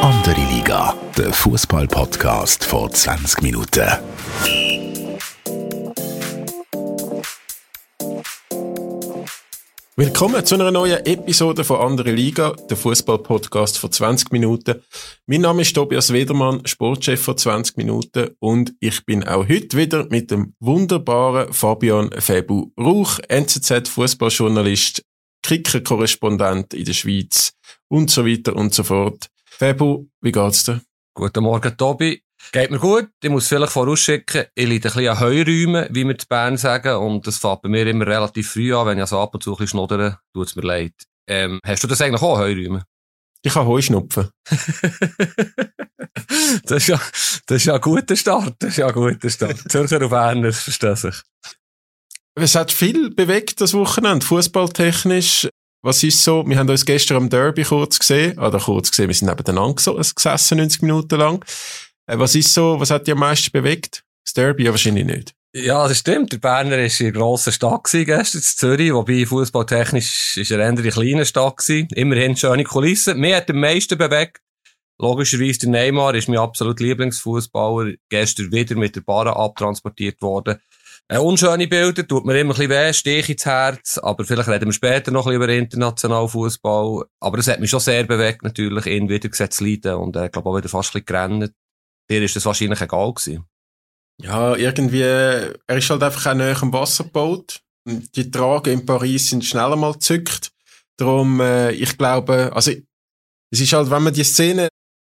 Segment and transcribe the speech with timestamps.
[0.00, 3.86] Andere Liga, der Fußball-Podcast vor 20 Minuten.
[9.96, 14.82] Willkommen zu einer neuen Episode von Andere Liga, der Fußball-Podcast vor 20 Minuten.
[15.26, 20.06] Mein Name ist Tobias Wedermann, Sportchef vor 20 Minuten und ich bin auch heute wieder
[20.08, 25.02] mit dem wunderbaren Fabian Febu Rauch, NZZ-Fußballjournalist,
[25.42, 27.52] Kicker-Korrespondent in der Schweiz
[27.88, 29.28] und so weiter und so fort.
[29.44, 30.80] Febu, wie geht's dir?
[31.14, 32.22] Guten Morgen, Tobi.
[32.52, 33.08] Geht mir gut.
[33.22, 36.96] Ich muss vielleicht vorausschicken, ich leide ein bisschen an Heuräumen, wie wir in Bern sagen.
[36.96, 38.86] Und das fängt bei mir immer relativ früh an.
[38.86, 40.94] Wenn ich also ab und zu ein bisschen schnoddere, tut es mir leid.
[41.28, 42.82] Ähm, hast du das eigentlich auch, Heuräumen?
[43.42, 44.30] Ich habe Heuschnupfen.
[46.64, 47.00] das, ist ja,
[47.46, 48.56] das ist ja ein guter Start.
[48.58, 49.56] Das ist ja ein guter Start.
[49.70, 51.22] Zürcher und Berner verstehen sich.
[52.34, 55.48] Es hat viel bewegt das Wochenende, fußballtechnisch.
[55.82, 56.46] Was ist so?
[56.46, 60.58] Wir haben uns gestern am Derby kurz gesehen, oder kurz gesehen, wir sind nebeneinander gesessen,
[60.58, 61.44] 90 Minuten lang.
[62.06, 64.04] Äh, was ist so, was hat dich am meisten bewegt?
[64.24, 65.34] Das Derby ja wahrscheinlich nicht.
[65.52, 66.32] Ja, das stimmt.
[66.32, 70.68] Der Berner war in einer grossen Stadt gestern in Zürich, wobei fußballtechnisch ist er eher
[70.68, 71.88] eine kleine Stadt gewesen.
[71.94, 73.18] Immerhin schöne Kulissen.
[73.18, 74.40] Mir hat am meisten bewegt.
[75.00, 77.94] Logischerweise der Neymar ist mein absolut Lieblingsfußballer.
[78.10, 80.60] Gestern wieder mit der Bahn abtransportiert worden.
[81.10, 84.66] Äh, unschöne Bilder, tut mir immer ein bisschen weh, Stich ins Herz, aber vielleicht reden
[84.66, 87.04] wir später noch ein bisschen über internationalen Fußball.
[87.18, 90.22] Aber es hat mich schon sehr bewegt, natürlich, ihn wieder gesehen zu leiden und ich
[90.22, 91.52] äh, glaube auch wieder fast ein bisschen gerannt.
[92.08, 93.44] Dir ist das wahrscheinlich egal gewesen.
[94.22, 97.60] Ja, irgendwie, er ist halt einfach auch näher am Wasser gebaut.
[97.88, 100.52] Die Trage in Paris sind schneller mal gezückt.
[100.96, 104.68] Darum, äh, ich glaube, also, es ist halt, wenn man die Szene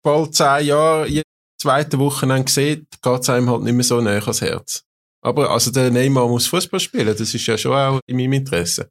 [0.04, 1.22] bald zehn Jahre, jede
[1.58, 4.85] zweite Wochenende sieht, geht es einem halt nicht mehr so näher ans Herz.
[5.26, 8.88] Aber also der Neymar muss Fußball spielen, das ist ja schon auch in meinem Interesse.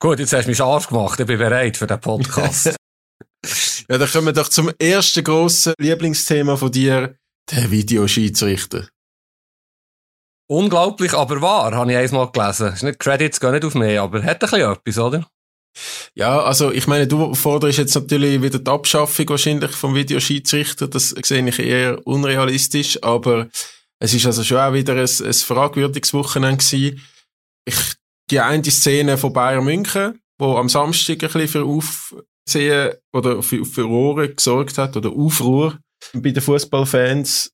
[0.00, 2.66] Gut, jetzt hast du mich scharf gemacht, ich bin bereit für den Podcast.
[3.88, 7.16] ja, dann kommen wir doch zum ersten grossen Lieblingsthema von dir,
[7.50, 8.88] der Videoschiedsrichter.
[10.46, 12.72] Unglaublich, aber wahr, habe ich einmal gelesen.
[12.72, 15.26] Ist nicht Credits gehen nicht auf mich, aber hat ein bisschen etwas, oder?
[16.14, 20.86] Ja, also ich meine, du forderst jetzt natürlich wieder die Abschaffung wahrscheinlich vom Videoschiedsrichter.
[20.86, 23.48] Das sehe ich eher unrealistisch, aber
[24.00, 27.00] es ist also schon auch wieder ein, ein fragwürdiges Wochenende gewesen.
[27.64, 27.94] Ich,
[28.30, 33.88] die eine Szene von Bayern München, wo am Samstag ein bisschen für Aufsehen oder für,
[33.88, 35.78] Ohren gesorgt hat oder Aufruhr
[36.12, 37.52] bei den Fußballfans,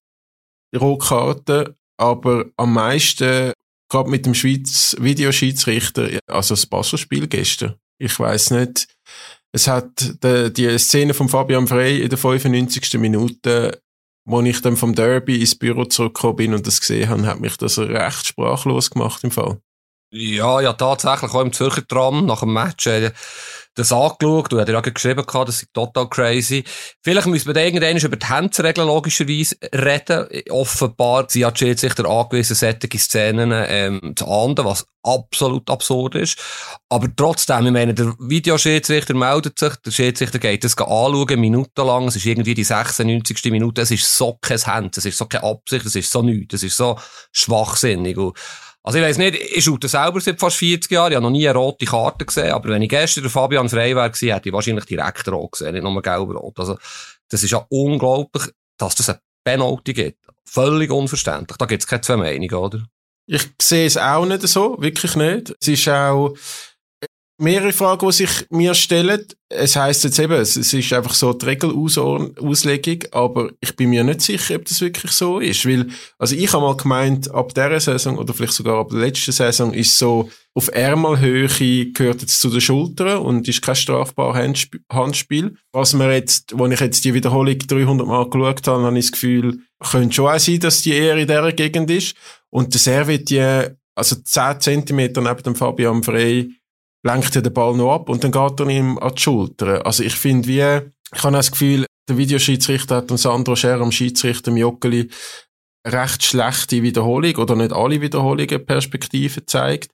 [0.77, 3.53] Rotkarten, aber am meisten
[3.91, 7.75] gerade mit dem Schweiz Videoschiedsrichter, also das Basel-Spiel gestern.
[7.99, 8.87] Ich weiß nicht.
[9.53, 12.95] Es hat die, die Szene von Fabian Frey in der 95.
[12.95, 13.83] Minute
[14.35, 17.57] als ich dann vom Derby ins Büro zurückgekommen bin und das gesehen habe, hat mich
[17.57, 19.61] das recht sprachlos gemacht im Fall.
[20.13, 23.13] Ja, ja, tatsächlich auch im Zürcher Tram nach dem Match äh,
[23.75, 26.65] das angeschaut und hat ja geschrieben gehabt, das ist total crazy.
[27.03, 30.27] Vielleicht müssen wir da irgendwann über die Handsregeln logischerweise reden.
[30.51, 36.39] Offenbar sind ja die Schiedsrichter angewiesen, solche Szenen ähm, zu ahnden, was absolut absurd ist.
[36.89, 42.17] Aber trotzdem, ich meine, der Videoschiedsrichter meldet sich, der Schiedsrichter geht das anschauen, minutenlang, es
[42.17, 43.51] ist irgendwie die 96.
[43.51, 46.55] Minute, es ist so kein Hand, es ist so keine Absicht, es ist so nichts,
[46.55, 46.99] es ist so
[47.33, 48.19] schwachsinnig.
[48.19, 48.37] Und
[48.83, 51.47] also ich weiss nicht, ich schaue selber seit fast 40 Jahren, ich habe noch nie
[51.47, 54.87] eine rote Karte gesehen, aber wenn ich gestern der Fabian Frey gewesen, hätte ich wahrscheinlich
[54.87, 56.59] direkt rot gesehen, nicht nur gelb-rot.
[56.59, 56.79] Also
[57.29, 58.45] das ist ja unglaublich,
[58.79, 60.19] dass das eine Penalty gibt.
[60.45, 61.59] Völlig unverständlich.
[61.59, 62.83] Da gibt es keine zwei Meinungen, oder?
[63.27, 65.55] Ich sehe es auch nicht so, wirklich nicht.
[65.61, 66.35] Es ist auch,
[67.41, 69.25] mehrere Fragen, die sich mir stellen.
[69.49, 74.21] Es heißt jetzt eben, es, ist einfach so die Regelauslegung, aber ich bin mir nicht
[74.21, 78.19] sicher, ob das wirklich so ist, weil, also ich habe mal gemeint, ab dieser Saison
[78.19, 81.49] oder vielleicht sogar ab der letzten Saison ist so, auf Ärmelhöhe
[81.93, 85.57] gehört jetzt zu den Schultern und ist kein strafbares Handspiel.
[85.73, 89.13] Was mir jetzt, wenn ich jetzt die Wiederholung 300 Mal geschaut habe, habe ich das
[89.13, 92.15] Gefühl, könnte schon auch sein, dass die eher in dieser Gegend ist.
[92.51, 96.51] Und der Servet, die, also 10 Zentimeter neben dem Fabian Frey,
[97.03, 99.87] lenkt er den Ball noch ab und dann geht er ihm an die Schulter.
[99.87, 103.93] Also ich finde, wie, ich habe das Gefühl, der Videoschiedsrichter hat dem Sandro Scher, am
[103.93, 105.09] Schiedsrichter Joggeli,
[105.87, 109.91] recht schlechte Wiederholung oder nicht alle Wiederholungen Perspektive zeigt.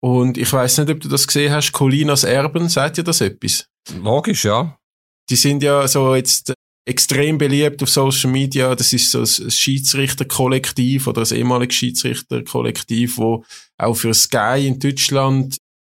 [0.00, 3.66] Und ich weiß nicht, ob du das gesehen hast, Colinas Erben, sagt dir das etwas?
[4.00, 4.78] Logisch, ja.
[5.28, 6.54] Die sind ja so jetzt
[6.86, 8.74] extrem beliebt auf Social Media.
[8.76, 13.44] Das ist so ein Schiedsrichterkollektiv oder ein ehemaliges Schiedsrichterkollektiv, wo
[13.78, 15.56] auch für Sky in Deutschland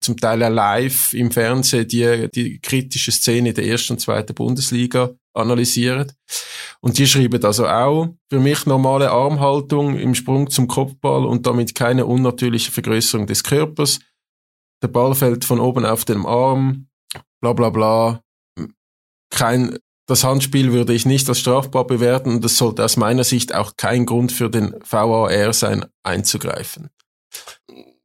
[0.07, 5.11] zum Teil auch live im Fernsehen die, die kritische Szene der ersten und zweiten Bundesliga
[5.33, 6.13] analysieren.
[6.79, 11.75] Und die schreiben also auch, für mich normale Armhaltung im Sprung zum Kopfball und damit
[11.75, 13.99] keine unnatürliche Vergrößerung des Körpers.
[14.81, 16.87] Der Ball fällt von oben auf den Arm,
[17.41, 18.21] bla bla bla.
[19.29, 19.77] Kein,
[20.07, 23.73] das Handspiel würde ich nicht als strafbar bewerten und das sollte aus meiner Sicht auch
[23.75, 26.89] kein Grund für den VAR sein, einzugreifen.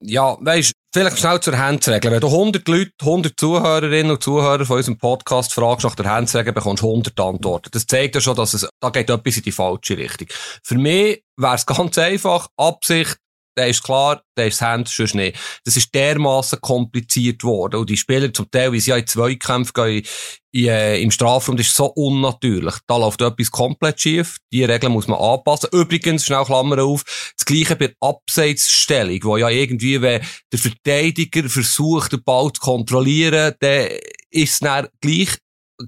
[0.01, 2.13] Ja, weißt vielleicht schnell zur Handsregel.
[2.13, 6.53] Wenn du 100 Leute, 100 Zuhörerinnen und Zuhörer von unserem Podcast fragst nach der Handsregel,
[6.53, 7.71] bekommst du 100 Antworten.
[7.73, 10.29] Das zeigt ja schon, dass es, da geht etwas in die falsche Richtung.
[10.63, 13.17] Für mich wäre es ganz einfach, Absicht,
[13.57, 15.37] der ist klar, der ist das Hand, sonst nicht.
[15.65, 17.81] Das ist dermaßen kompliziert worden.
[17.81, 20.07] Und die Spieler zum Teil, wie sie ja in Zweikämpfe gehen,
[20.53, 22.75] in, äh, im Strafraum, das ist so unnatürlich.
[22.87, 24.39] Da läuft etwas komplett schief.
[24.53, 25.71] Die Regeln muss man anpassen.
[25.73, 27.05] Übrigens, schnell Klammer auf,
[27.37, 30.23] das Gleiche bei der Abseitsstellung, wo ja irgendwie, wenn
[30.53, 33.89] der Verteidiger versucht, den Ball zu kontrollieren, dann
[34.31, 35.39] ist es dann gleich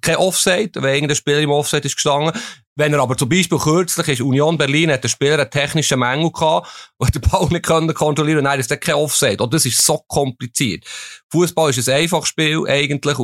[0.00, 2.32] kein Offside, wenn irgendein Spieler im Offside ist gestanden.
[2.76, 6.32] Wenn er aber zum Beispiel kürzlich ist, Union Berlin hat der Spieler einen technischen Mängel
[6.32, 9.42] gehabt, und den Ball nicht können kontrollieren Nein, das ist kein Offside.
[9.42, 10.84] Und das ist so kompliziert.
[11.30, 13.16] Fußball ist ein einfaches Spiel eigentlich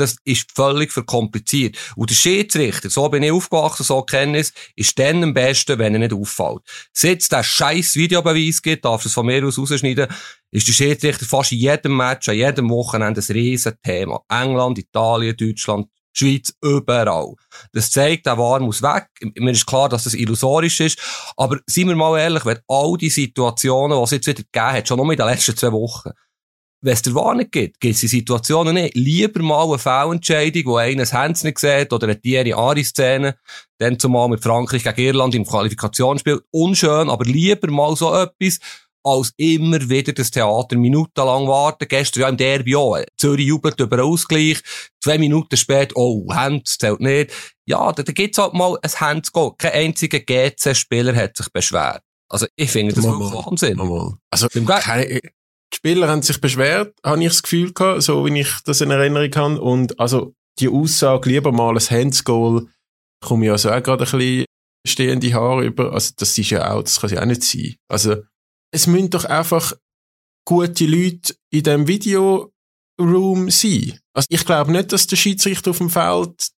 [0.00, 1.76] das ist völlig verkompliziert.
[1.94, 5.78] Und der Schiedsrichter, so bin ich aufgewachsen, so kenne ich es, ist dann am besten,
[5.78, 6.62] wenn er nicht auffällt.
[6.92, 10.08] Seit es den scheiß Videobeweis gibt, darf es von mir aus rausschneiden,
[10.50, 14.22] ist der Schiedsrichter fast in jedem Match, an jedem Wochenende ein riesen Thema.
[14.28, 17.34] England, Italien, Deutschland, Schweiz, überall.
[17.72, 19.08] Das zeigt, der War muss weg.
[19.36, 20.98] Mir ist klar, dass das illusorisch ist.
[21.36, 24.88] Aber seien wir mal ehrlich, wenn all die Situationen, die es jetzt wieder gegeben hat,
[24.88, 26.10] schon nur in den letzten zwei Wochen,
[26.82, 28.96] wenn es der War nicht gibt, gibt es die Situationen nicht.
[28.96, 33.36] Lieber mal eine Fehlentscheidung, wo einer das Hands nicht sieht, oder eine Thierry Ari-Szene,
[33.78, 36.40] dann zumal mit Frankreich gegen Irland im Qualifikationsspiel.
[36.50, 38.60] Unschön, aber lieber mal so etwas,
[39.02, 41.88] als immer wieder das Theater minutenlang warten.
[41.88, 42.98] Gestern ja im Derby auch.
[43.16, 44.60] Zürich jubelt über Ausgleich.
[45.02, 47.32] Zwei Minuten später, oh, Hand zählt nicht.
[47.66, 49.54] Ja, da, da gibt's halt mal ein Hands-Go.
[49.56, 52.02] Kein einziger GC-Spieler hat sich beschwert.
[52.28, 53.76] Also, ich finde das wirklich Wahnsinn.
[53.76, 54.14] Mal.
[54.30, 55.20] Also, keine,
[55.72, 58.90] die Spieler haben sich beschwert, habe ich das Gefühl gehabt, so wie ich das in
[58.90, 59.60] Erinnerung habe.
[59.60, 62.68] Und also, die Aussage, lieber mal ein Hands-Goal,
[63.24, 64.44] komme ich also auch gerade ein bisschen
[64.86, 65.92] stehende Haare über.
[65.92, 67.74] Also, das ist ja auch, das kann ja auch nicht sein.
[67.88, 68.16] Also,
[68.72, 69.74] es müssen doch einfach
[70.44, 73.98] gute Leute in dem Videoroom sein.
[74.12, 76.50] Also ich glaube nicht, dass der Schiedsrichter auf dem Feld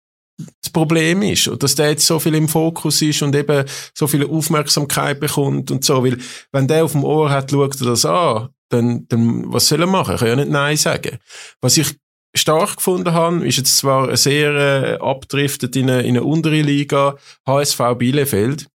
[0.62, 4.06] das Problem ist und dass der jetzt so viel im Fokus ist und eben so
[4.06, 6.18] viel Aufmerksamkeit bekommt und so, weil
[6.52, 9.86] wenn der auf dem Ohr hat, schaut er das an, dann, dann was soll er
[9.86, 10.12] machen?
[10.12, 11.18] Er kann ja nicht Nein sagen.
[11.60, 11.94] Was ich
[12.34, 17.16] stark gefunden habe, ist jetzt zwar sehr äh, abdriftet in eine, in eine untere Liga,
[17.46, 18.68] HSV Bielefeld,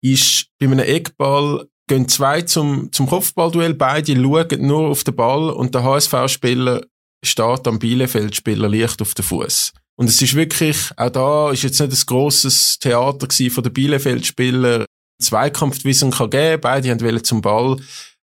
[0.00, 5.50] ist bei einem Eckball gehen zwei zum, zum Kopfballduell, beide schauen nur auf den Ball
[5.50, 6.82] und der HSV-Spieler
[7.24, 9.72] steht am Bielefeld-Spieler leicht auf den Fuß.
[9.96, 13.72] Und es ist wirklich, auch da ist jetzt nicht ein grosses Theater gewesen von den
[13.72, 14.84] Bielefeld-Spieler.
[15.20, 17.76] Zweikampfwissen kann geben, beide haben zum Ball.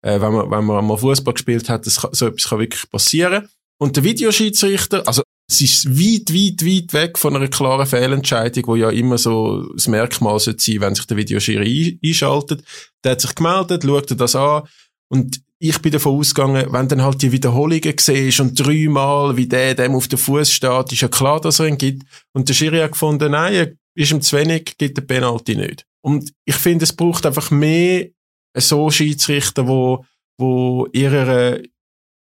[0.04, 2.88] Äh, wenn man, wenn man einmal Fußball gespielt hat, das kann, so etwas kann wirklich
[2.92, 3.50] passieren.
[3.80, 8.76] Und der Videoschiedsrichter, also es ist weit, weit, weit weg von einer klaren Fehlentscheidung, wo
[8.76, 12.64] ja immer so das Merkmal sein sollte wenn sich der Videoschiri einschaltet.
[13.04, 14.64] Der hat sich gemeldet, schaut das an
[15.10, 19.76] und ich bin davon ausgegangen, wenn dann halt die Wiederholungen siehst und dreimal, wie der
[19.76, 22.04] dem auf den Fuß steht, ist ja klar, dass er ihn gibt.
[22.34, 25.86] Und der Schiri hat gefunden, nein, er ist ihm zu wenig, gibt der Penalty nicht.
[26.02, 28.10] Und ich finde, es braucht einfach mehr
[28.58, 30.04] so Schiedsrichter, wo,
[30.38, 31.64] wo ihre,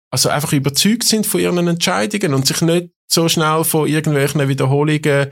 [0.10, 5.32] also einfach überzeugt sind von ihren Entscheidungen und sich nicht so schnell von irgendwelchen Wiederholungen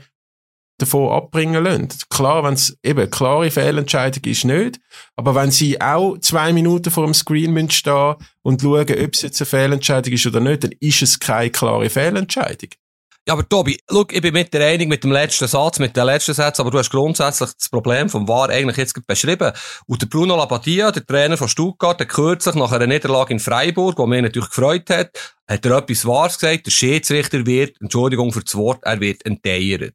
[0.78, 1.88] davon abbringen lassen.
[2.10, 4.80] Klar, wenn es eben klare Fehlentscheidung ist, nicht.
[5.16, 9.40] Aber wenn sie auch zwei Minuten vor dem Screen stehen und schauen, ob es jetzt
[9.40, 12.70] eine Fehlentscheidung ist oder nicht, dann ist es keine klare Fehlentscheidung.
[13.28, 16.06] Ja, aber Tobi, look, ich bin mit der Einig mit dem letzten Satz, mit dem
[16.06, 19.52] letzten Satz, aber du hast grundsätzlich das Problem vom VAR eigentlich jetzt beschrieben.
[19.86, 23.96] Und der Bruno Labbadia, der Trainer von Stuttgart, der kürzlich nach einer Niederlage in Freiburg,
[23.98, 25.10] wo mich natürlich gefreut hat,
[25.48, 29.94] hat er etwas Wahres gesagt, der Schiedsrichter wird, Entschuldigung für das Wort, er wird enteiert.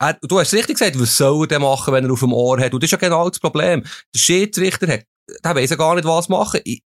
[0.00, 2.74] Er, du hast richtig gesagt, was soll er machen, wenn er auf dem Ohr hat?
[2.74, 3.84] Und das ist ja genau das Problem.
[4.12, 5.04] Der Schiedsrichter hat,
[5.44, 6.60] der weiss ja gar nicht, was machen.
[6.64, 6.82] Ich,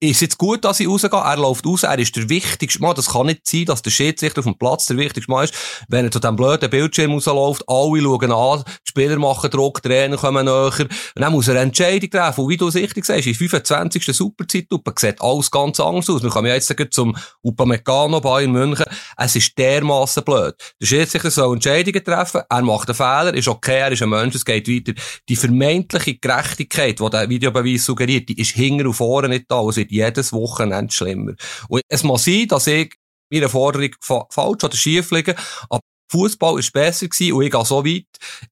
[0.00, 1.10] ist jetzt gut, dass ich rausgehe.
[1.10, 2.94] Er läuft raus, er ist der wichtigste Mann.
[2.94, 5.54] Das kann nicht sein, dass der Schiedsrichter auf dem Platz der wichtigste Mann ist.
[5.88, 10.16] Wenn er zu diesem blöden Bildschirm rausläuft, alle schauen an, die Spieler machen Druck, Trainer
[10.16, 10.80] kommen näher.
[10.80, 12.44] Und dann muss er eine Entscheidung treffen.
[12.44, 14.04] Und wie du es richtig sagst, in 25.
[14.04, 16.22] Superzeitlupe sieht alles ganz anders aus.
[16.22, 18.86] Wir kommen jetzt zum Upamecano Bayern München.
[19.16, 20.54] Es ist dermaßen blöd.
[20.80, 22.42] Der Schiedsrichter soll Entscheidungen treffen.
[22.48, 24.92] Er macht einen Fehler, ist okay, er ist ein Mensch, es geht weiter.
[25.28, 29.76] Die vermeintliche Gerechtigkeit, die der Videobeweis suggeriert, die ist hinten und vorne nicht da es
[29.76, 31.32] wird jedes Wochenende schlimmer.
[31.68, 32.94] Und es muss sein, dass ich
[33.30, 35.34] meine Forderung fa falsch oder schief liege,
[35.68, 38.06] aber Fußball ist besser gewesen und ich gehe so weit,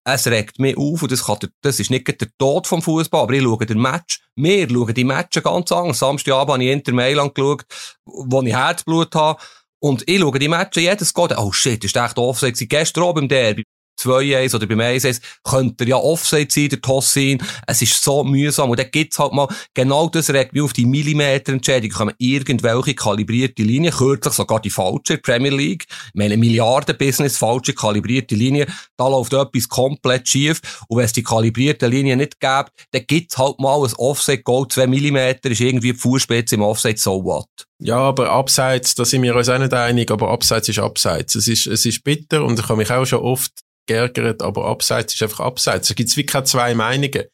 [0.05, 3.23] es regt mich auf und das, kann der, das ist nicht der Tod vom Fußball,
[3.23, 5.99] aber ich schaue den Match, wir schauen die Matches ganz anders.
[5.99, 7.67] Samstagabend habe ich Inter Mailand geschaut,
[8.07, 9.41] wo ich Herzblut habe
[9.79, 12.69] Und ich schaue die Matches jedes Goal, oh shit, ist echt gewesen.
[12.69, 13.65] Gestern oben im Derby.
[13.99, 17.43] 2-1 oder beim 1-1 könnte er ja Offside sein, der Tossin.
[17.67, 18.71] Es ist so mühsam.
[18.71, 21.91] Und dann gibt's halt mal, genau das regt mich auf die Millimeterentscheidung.
[21.91, 25.87] Kommen irgendwelche kalibrierte Linien, kürzlich sogar die falsche Premier League.
[25.89, 28.67] Ich meine, Milliarden-Business, falsche kalibrierte Linie.
[28.97, 30.61] Da läuft etwas komplett schief.
[30.89, 34.87] Und wenn es die kalibrierte Linie nicht gibt, dann gibt's halt mal ein Offside-Goal, 2
[34.87, 37.49] Millimeter, ist irgendwie die Fußspitze im Offside, so what.
[37.83, 41.35] Ja, aber abseits, da sind wir uns auch nicht einig, aber abseits ist abseits.
[41.35, 43.53] Es ist, es ist bitter und ich habe mich auch schon oft
[43.91, 45.89] geärgert, aber abseits ist einfach abseits.
[45.89, 47.25] Da gibt es wirklich zwei Meinungen.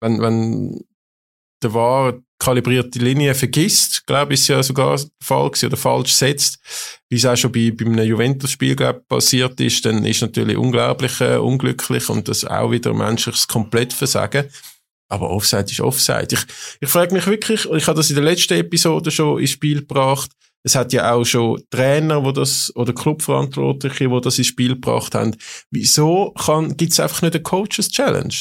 [0.00, 0.84] Wenn, wenn
[1.62, 6.12] der war kalibrierte Linie vergisst, glaube ich, ist ja sogar der Fall gewesen, oder falsch
[6.12, 6.58] setzt,
[7.08, 8.76] wie es auch schon bei, bei einem Juventus-Spiel,
[9.08, 14.50] passiert ist, dann ist natürlich unglaublich äh, unglücklich und das auch wieder menschliches Komplettversagen.
[15.08, 16.28] Aber Offside ist Offside.
[16.32, 16.44] Ich,
[16.80, 20.30] ich frage mich wirklich, ich habe das in der letzten Episode schon ins Spiel gebracht,
[20.64, 25.14] es hat ja auch schon Trainer, wo das, oder Clubverantwortliche, wo das ins Spiel gebracht
[25.14, 25.36] haben.
[25.70, 28.34] Wieso kann, gibt's einfach nicht eine Coaches Challenge?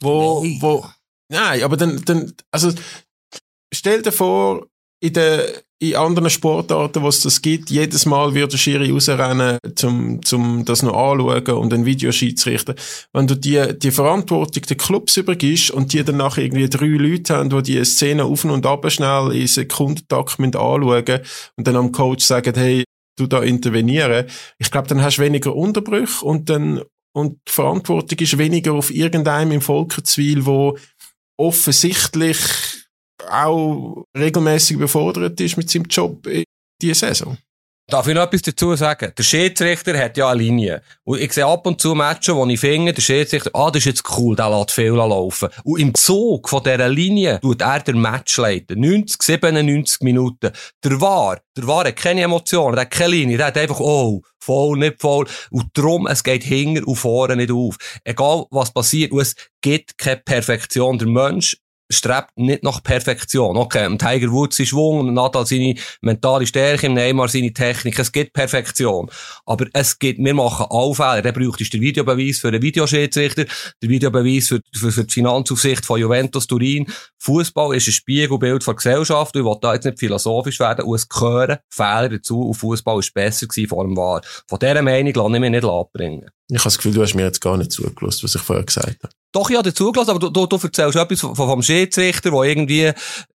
[0.00, 0.58] Wo, Nein.
[0.60, 0.86] wo,
[1.28, 2.72] nein, aber dann, dann, also,
[3.74, 4.66] stell dir vor,
[5.00, 9.58] in der, in anderen Sportarten, wo es das gibt, jedes Mal wird der Schiri rausrennen,
[9.74, 12.76] zum, zum das noch anschauen und einen Videoschiedsrichter.
[13.12, 17.34] Wenn du die, die Verantwortung den Clubs übergibst und die dann nachher irgendwie drei Leute
[17.34, 21.20] haben, die die Szene auf und ab schnell in Sekundentakt anschauen
[21.56, 22.84] und dann am Coach sagen, hey,
[23.18, 24.26] du da intervenieren.
[24.58, 28.94] Ich glaube, dann hast du weniger Unterbrüche und dann, und die Verantwortung ist weniger auf
[28.94, 30.78] irgendeinem im Volkerzwil, wo
[31.36, 32.38] offensichtlich
[33.30, 36.44] auch regelmäßig befordert ist mit seinem Job in
[36.80, 37.36] dieser Saison.
[37.88, 39.12] Darf ich noch etwas dazu sagen?
[39.18, 40.82] Der Schiedsrichter hat ja eine Linie.
[41.04, 43.86] Und ich sehe ab und zu Matches, wo ich finde, der Schiedsrichter, ah, das ist
[43.86, 45.48] jetzt cool, der lässt viel laufen.
[45.64, 48.80] Und im Zug von dieser Linie tut er den Match leiten.
[48.80, 50.52] 90, 97 Minuten.
[50.82, 54.22] Der War, der War hat keine Emotionen, der hat keine Linie, der hat einfach, oh,
[54.40, 55.26] voll, nicht voll.
[55.50, 57.76] Und darum, es geht hinter und vorne nicht auf.
[58.04, 60.98] Egal, was passiert, und es gibt keine Perfektion.
[60.98, 61.58] Der Mensch
[61.92, 63.56] strebt nicht nach Perfektion.
[63.56, 67.98] Okay, im Tiger Woods sein Schwung, im Nadal seine mentale Stärke, im Neymar seine Technik.
[67.98, 69.10] Es gibt Perfektion.
[69.46, 71.22] Aber es gibt, wir machen alle Fehler.
[71.22, 73.44] Dann braucht der Videobeweis für den Videoschiedsrichter,
[73.82, 76.86] der Videobeweis für, für, für die Finanzaufsicht von Juventus Turin.
[77.18, 79.36] Fußball ist ein Spiegelbild der Gesellschaft.
[79.36, 80.84] Ich will da jetzt nicht philosophisch werden.
[80.84, 82.48] Und es gehören Fehler dazu.
[82.48, 84.22] Und Fußball ist besser gewesen vor dem War.
[84.48, 86.30] Von dieser Meinung lasse ich mich nicht abbringen.
[86.54, 89.02] Ich habe das Gefühl, du hast mir jetzt gar nicht zugelassen, was ich vorher gesagt
[89.02, 89.12] habe.
[89.32, 92.42] Doch, ich habe dir zugelassen, aber du, du, du erzählst etwas vom, vom Schiedsrichter, der
[92.42, 92.92] irgendwie,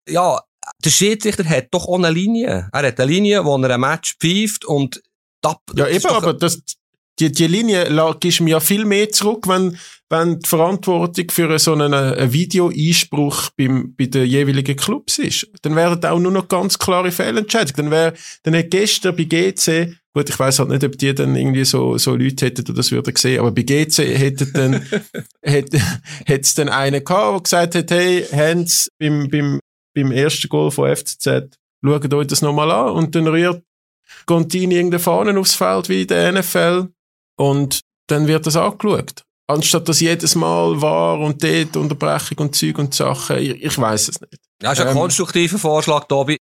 [0.10, 0.39] ja,
[0.84, 2.69] der Schiedsrichter hat doch auch eine Linie.
[2.74, 5.01] Er hat eine Linie, wo er ein Match pfeift und
[5.41, 6.62] da, Ja, das eben, ist aber das,
[7.19, 9.77] die, die Linie lag- gibst mir ja viel mehr zurück, wenn,
[10.10, 15.48] wenn die Verantwortung für so einen, einen Videoeinspruch beim, bei den jeweiligen Clubs ist.
[15.62, 17.89] Dann wären auch nur noch ganz klare Fehlentscheidungen.
[17.89, 21.36] Dann wäre, dann hat gestern bei GC, gut, ich weiß halt nicht, ob die dann
[21.36, 24.88] irgendwie so, so Leute hätten, die das würden sehen, aber bei GC hätten dann,
[25.41, 25.81] hätte,
[26.25, 29.60] hätte es dann einen gehabt, der gesagt hat, hey, Hans, beim, beim,
[29.93, 33.62] beim ersten Goal von FCZ, schaut euch das nochmal an und dann rührt
[34.25, 36.88] Contini irgendeine Fahnen aufs Feld wie in der NFL
[37.38, 39.24] und dann wird das angeschaut.
[39.48, 44.07] Anstatt dass jedes Mal war und dort Unterbrechung und Zeug und Sachen, ich, ich weiß
[44.07, 44.38] es nicht.
[44.62, 46.38] Ja, ist ein Ähm, konstruktiver Vorschlag, Tobi.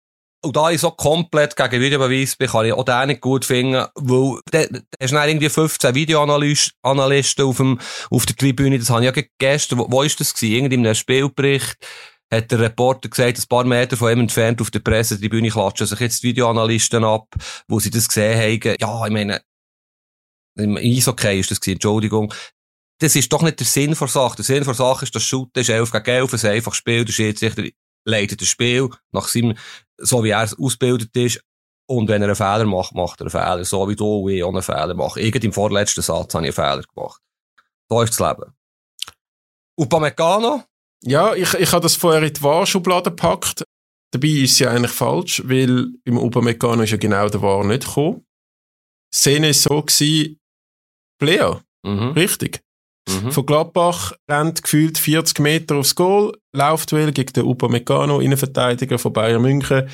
[0.41, 3.85] Und da ich so komplett gegen Videobeweis bin, kann ich auch den nicht gut finden,
[3.95, 4.59] weil da
[5.01, 7.79] hast dann irgendwie 15 Videoanalysten auf, dem,
[8.09, 10.53] auf der Tribüne, das habe ich ja ge- gestern, wo, wo ist das gewesen?
[10.55, 11.75] Irgendwie in einem Spielbericht
[12.31, 15.99] hat der Reporter gesagt, ein paar Meter von ihm entfernt auf der Pressetribüne klatschen sich
[15.99, 17.27] jetzt die Videoanalysten ab,
[17.67, 18.75] wo sie das gesehen haben.
[18.79, 19.41] Ja, ich meine,
[20.57, 22.33] im Eishockey ist das gewesen, Entschuldigung.
[23.01, 24.35] Das ist doch nicht der Sinn der Sache.
[24.37, 27.13] Der Sinn der Sache ist, das Shooten ist 11 gegen 11, ein einfaches Spiel, der
[27.13, 27.63] Schiedsrichter
[28.05, 29.57] leitet das Spiel nach seinem,
[30.01, 31.41] so wie er ausgebildet ist.
[31.87, 33.65] Und wenn er einen Fehler macht, macht er einen Fehler.
[33.65, 35.21] So wie du und ich auch einen Fehler machen.
[35.21, 37.21] Irgend im vorletzten Satz habe ich einen Fehler gemacht.
[37.89, 38.53] So ist das Leben.
[39.79, 40.63] Upamecano?
[41.03, 43.63] Ja, ich, ich habe das vorher in die Wahrschublade gepackt.
[44.11, 47.85] Dabei ist es ja eigentlich falsch, weil im Upamecano ist ja genau der Wahr nicht
[47.85, 48.25] gekommen.
[49.13, 50.39] Szene ist so gewesen,
[51.19, 52.09] Player, Mhm.
[52.11, 52.61] richtig.
[53.09, 53.31] Mhm.
[53.31, 59.13] Von Gladbach rennt gefühlt 40 Meter aufs Goal, läuft well gegen den Upamecano, Innenverteidiger von
[59.13, 59.89] Bayern München.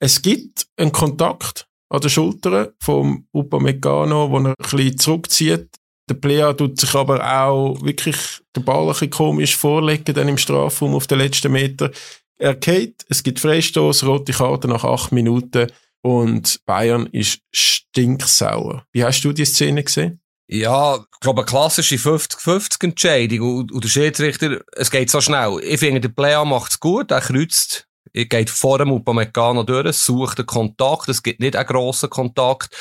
[0.00, 5.68] Es gibt einen Kontakt an der Schulter vom Upamecano, wo er ein bisschen zurückzieht.
[6.08, 8.16] Der Player tut sich aber auch wirklich
[8.56, 11.90] den Ball ein bisschen komisch vorlegen, dann im Strafraum auf den letzten Meter.
[12.38, 15.70] Er geht, es gibt Freistoß, rote Karte nach acht Minuten
[16.02, 18.84] und Bayern ist stinksauer.
[18.92, 20.20] Wie hast du die Szene gesehen?
[20.50, 23.58] Ja, ich glaube, eine klassische 50-50-Entscheidung.
[23.58, 25.60] Und, und der Schiedsrichter, es geht so schnell.
[25.62, 30.38] Ich finde, der Player macht es gut, er kreuzt geht vor dem Upamecano durch, sucht
[30.38, 32.74] den Kontakt, es gibt nicht einen grossen Kontakt.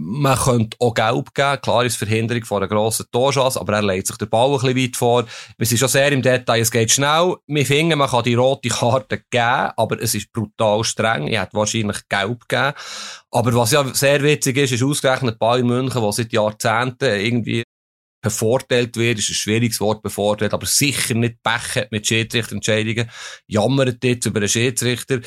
[0.00, 1.60] Man könnte auch gelb geben.
[1.60, 4.76] Klar ist Verhinderung von einer grossen Torchance, aber er legt sich den Ball ein bisschen
[4.76, 5.24] weit vor.
[5.56, 7.34] Wir sind schon sehr im Detail, es geht schnell.
[7.48, 11.26] Wir finden, man kann die rote Karte geben, aber es ist brutal streng.
[11.26, 12.74] Ich hätte wahrscheinlich gelb gegeben.
[13.32, 17.64] Aber was ja sehr witzig ist, ist ausgerechnet Bayern München, wo seit Jahrzehnten irgendwie
[18.20, 23.10] bevorteilt wird, ist ein schwieriges Wort bevorteilt, aber sicher nicht Pech mit Schiedsrichterentscheidungen,
[23.46, 25.20] jammert jetzt über einen Schiedsrichter.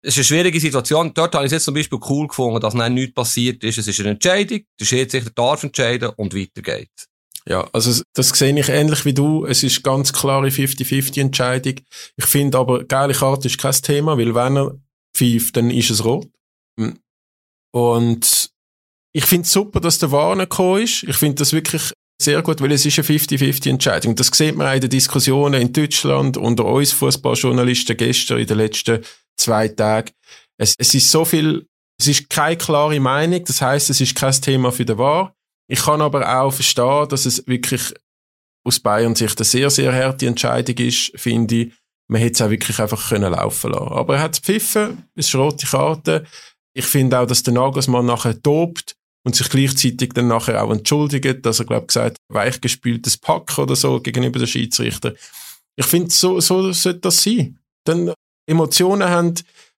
[0.00, 1.12] Es ist eine schwierige Situation.
[1.12, 3.78] Dort habe ich es jetzt zum Beispiel cool gefunden, dass dann nichts passiert ist.
[3.78, 7.08] Es ist eine Entscheidung, der Schiedsrichter darf entscheiden und weiter geht's.
[7.46, 9.46] Ja, also das sehe ich ähnlich wie du.
[9.46, 11.76] Es ist ganz klare 50-50 Entscheidung.
[12.16, 14.78] Ich finde aber, geile Karte ist kein Thema, weil wenn er
[15.14, 16.28] pfeift, dann ist es rot.
[17.72, 18.50] Und
[19.14, 21.04] ich finde es super, dass der Warner gekommen ist.
[21.04, 24.16] Ich finde das wirklich sehr gut, weil es ist eine 50-50 Entscheidung.
[24.16, 28.58] Das sieht man auch in den Diskussionen in Deutschland unter uns Fußballjournalisten gestern in den
[28.58, 29.04] letzten
[29.36, 30.10] zwei Tagen.
[30.58, 31.66] Es, es ist so viel,
[32.00, 33.44] es ist keine klare Meinung.
[33.44, 35.34] Das heißt, es ist kein Thema für den Wahr.
[35.70, 37.94] Ich kann aber auch verstehen, dass es wirklich
[38.64, 41.72] aus Bayern Sicht eine sehr, sehr harte Entscheidung ist, finde ich.
[42.10, 43.92] Man hätte es auch wirklich einfach können laufen lassen.
[43.92, 46.24] Aber er hat es pfiffen, es ist rote Karte.
[46.74, 51.44] Ich finde auch, dass der Nagelsmann nachher tobt und sich gleichzeitig dann nachher auch entschuldigt,
[51.44, 55.14] dass er, glaube ich, gesagt weichgespültes Pack oder so gegenüber den Schiedsrichter.
[55.76, 57.58] Ich finde, so, so sollte das sein.
[57.86, 58.12] Denn
[58.48, 59.34] Emotionen haben,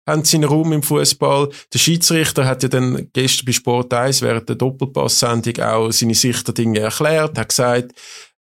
[0.08, 1.50] haben seinen Raum im Fußball.
[1.72, 6.46] Der Schiedsrichter hat ja dann gestern bei Sport 1 während der Doppelpass-Sendung auch seine Sicht
[6.46, 7.92] der Dinge erklärt, hat gesagt,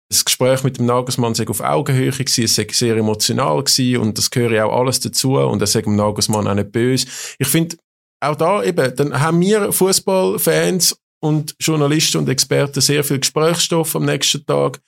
[0.09, 4.17] das Gespräch mit dem Nagelsmann sei auf Augenhöhe gewesen, es sei sehr emotional gewesen und
[4.17, 7.07] das gehöre auch alles dazu und er sei dem Nagelsmann auch nicht böse.
[7.39, 7.77] Ich finde,
[8.23, 14.05] auch da eben, dann haben wir Fußballfans und Journalisten und Experten sehr viel Gesprächsstoff am
[14.05, 14.81] nächsten Tag.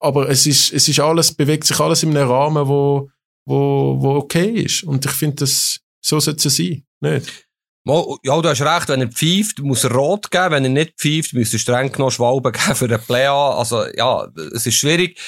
[0.00, 3.10] Aber es ist, es ist alles, bewegt sich alles in einem Rahmen, wo,
[3.46, 4.82] wo, wo okay ist.
[4.82, 7.46] Und ich finde, das, so sollte es sein, nicht?
[7.84, 10.50] Ja, du hast recht, wenn er pfeift, muss er rot geben.
[10.52, 13.54] Wenn er nicht pfeift, müsste er streng genommen Schwalben geben für den Play-On.
[13.54, 15.18] Also, ja, es ist schwierig.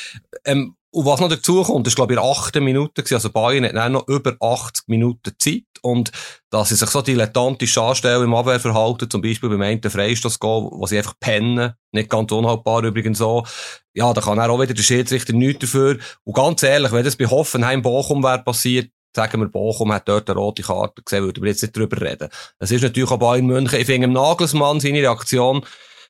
[0.44, 3.14] Ähm, und was noch dazu kommt, ist, glaube ich, in acht Minuten gewesen.
[3.14, 5.64] Also Bayern hat noch über 80 Minuten Zeit.
[5.82, 6.12] Und
[6.50, 10.98] dass sie sich so dilettantisch anstellen im Abwehrverhalten, zum Beispiel beim einen Freistoß wo sie
[10.98, 13.44] einfach pennen, nicht ganz unhaltbar übrigens so.
[13.92, 15.98] Ja, da kann auch wieder der Schiedsrichter nichts dafür.
[16.22, 20.30] Und ganz ehrlich, wenn das bei Hoffenheim Bochum wäre passiert, sagen wir, Bochum hat dort
[20.30, 22.28] eine rote Karte gesehen, würden wir jetzt nicht drüber reden.
[22.60, 23.80] Das ist natürlich auch Bayern München.
[23.80, 25.64] Ich finde im Nagelsmann seine Reaktion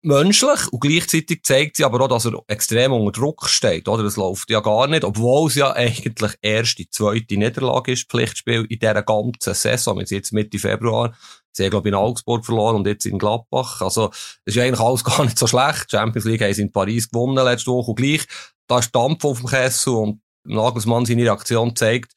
[0.04, 4.02] menschlich und gleichzeitig zeigt sie aber auch, dass er extrem unter Druck steht, oder?
[4.02, 8.66] Das läuft ja gar nicht, obwohl es ja eigentlich erst die zweite Niederlage ist, Pflichtspiel
[8.68, 9.98] in dieser ganzen Saison.
[9.98, 11.14] Wir sind jetzt Mitte Februar.
[11.52, 13.80] Sie haben, glaube ich, in Augsburg verloren und jetzt in Gladbach.
[13.80, 15.90] Also, das ist ja eigentlich alles gar nicht so schlecht.
[15.90, 18.26] Champions League haben sie in Paris gewonnen letzte Woche und gleich.
[18.66, 22.12] Da ist Dampf auf dem Kessel und Nagelsmann seine Reaktion zeigt,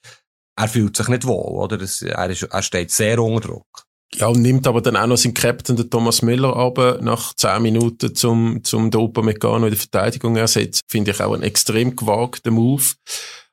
[0.57, 1.77] er fühlt sich nicht wohl, oder?
[1.77, 3.86] Das, er, ist, er steht sehr unter Druck.
[4.15, 7.61] Ja, und nimmt aber dann auch noch seinen Captain, den Thomas Müller, ab, nach zehn
[7.61, 10.81] Minuten zum, zum den Upamecano in der Verteidigung ersetzt.
[10.87, 12.83] Finde ich auch ein extrem gewagter Move.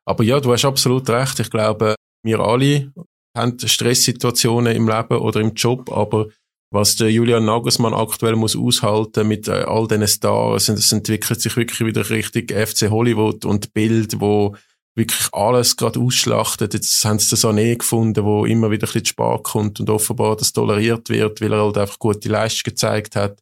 [0.05, 1.41] Aber ja, du hast absolut recht.
[1.41, 2.93] Ich glaube, wir alle
[3.37, 6.29] haben Stresssituationen im Leben oder im Job, aber
[6.73, 11.57] was der Julian Nagelsmann aktuell muss aushalten mit äh, all diesen Stars, es entwickelt sich
[11.57, 14.57] wirklich wieder richtig FC Hollywood und Bild, wo
[14.95, 16.75] wirklich alles gerade ausschlachtet.
[16.75, 20.37] Jetzt haben sie das Sané gefunden, wo immer wieder ein bisschen spät kommt und offenbar
[20.37, 23.41] das toleriert wird, weil er halt einfach gute Leistung gezeigt hat.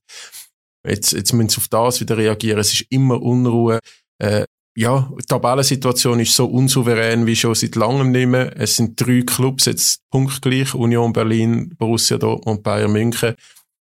[0.86, 2.58] Jetzt, jetzt müssen sie auf das wieder reagieren.
[2.58, 3.78] Es ist immer Unruhe.
[4.18, 8.56] Äh, ja, die Tabellensituation ist so unsouverän wie schon seit langem nicht mehr.
[8.56, 10.74] Es sind drei Clubs jetzt punktgleich.
[10.74, 13.34] Union Berlin, Borussia Dortmund, Bayern München.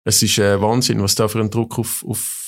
[0.05, 2.42] Es ist äh, Wahnsinn, was da für ein Druck auf, auf,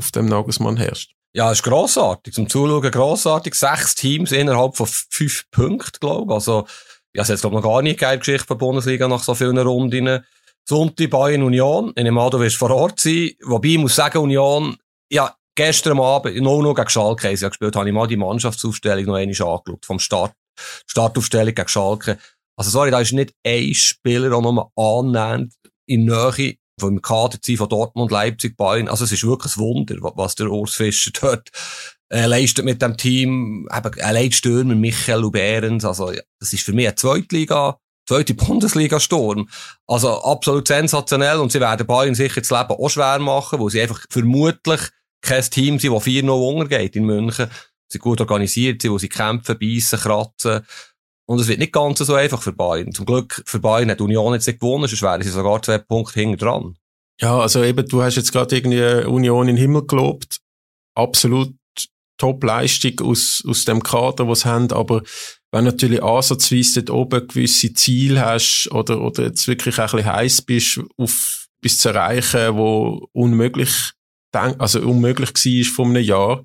[0.00, 1.12] auf dem Nagelsmann herrscht.
[1.32, 2.34] Ja, ist grossartig.
[2.34, 3.54] Zum Zuschauen grossartig.
[3.54, 6.34] Sechs Teams innerhalb von fünf Punkten, glaube ich.
[6.34, 6.66] Also,
[7.14, 9.58] ja, es jetzt, glaube ich, noch gar nicht geile Geschichte der Bundesliga nach so vielen
[9.58, 10.24] Runden.
[10.68, 11.92] Sonntag Bayern Union.
[11.94, 13.30] In dem du wirst vor Ort sein.
[13.42, 14.76] Wobei, ich muss sagen, Union,
[15.10, 19.14] ja, gestern Abend, nur noch gegen Schalke, ja gespielt, habe ich mal die Mannschaftsaufstellung noch
[19.14, 19.84] einmal angeschaut.
[19.84, 20.32] Vom Start,
[20.86, 22.18] Startaufstellung gegen Schalke.
[22.56, 25.54] Also, sorry, da ist nicht ein Spieler auch nochmal annähernd
[25.86, 28.88] in Nähe vom Kader von Dortmund, Leipzig, Bayern.
[28.88, 31.50] Also es ist wirklich ein Wunder, was der Urs Fischer dort
[32.10, 33.68] äh, leistet mit dem Team.
[33.74, 35.84] Eben, allein Stürmer, Michael und Behrens.
[35.84, 39.48] Also das ist für mich eine Zweitliga, zweite Bundesliga-Sturm.
[39.86, 43.82] Also absolut sensationell und sie werden Bayern sicher das Leben auch schwer machen, weil sie
[43.82, 44.80] einfach vermutlich
[45.22, 47.50] kein Team sind, das 4-0 untergeht in München.
[47.88, 50.64] Sie gut organisiert sind, wo sie kämpfen, beißen, kratzen.
[51.30, 52.92] Und es wird nicht ganz so einfach für Bayern.
[52.92, 56.18] Zum Glück für Bayern hat Union jetzt nicht gewonnen, sonst wären sie sogar zwei Punkte
[56.18, 56.76] hinten dran.
[57.20, 60.40] Ja, also eben, du hast jetzt gerade irgendwie Union in den Himmel gelobt.
[60.96, 61.54] Absolut
[62.18, 65.04] Top-Leistung aus, aus dem Kader, was sie haben, aber
[65.52, 70.42] wenn natürlich ansatzweise dort oben gewisse Ziele hast oder, oder jetzt wirklich ein bisschen heiß
[70.42, 73.92] bist, auf bis zu erreichen, wo unmöglich,
[74.32, 76.44] also unmöglich war vor einem Jahr,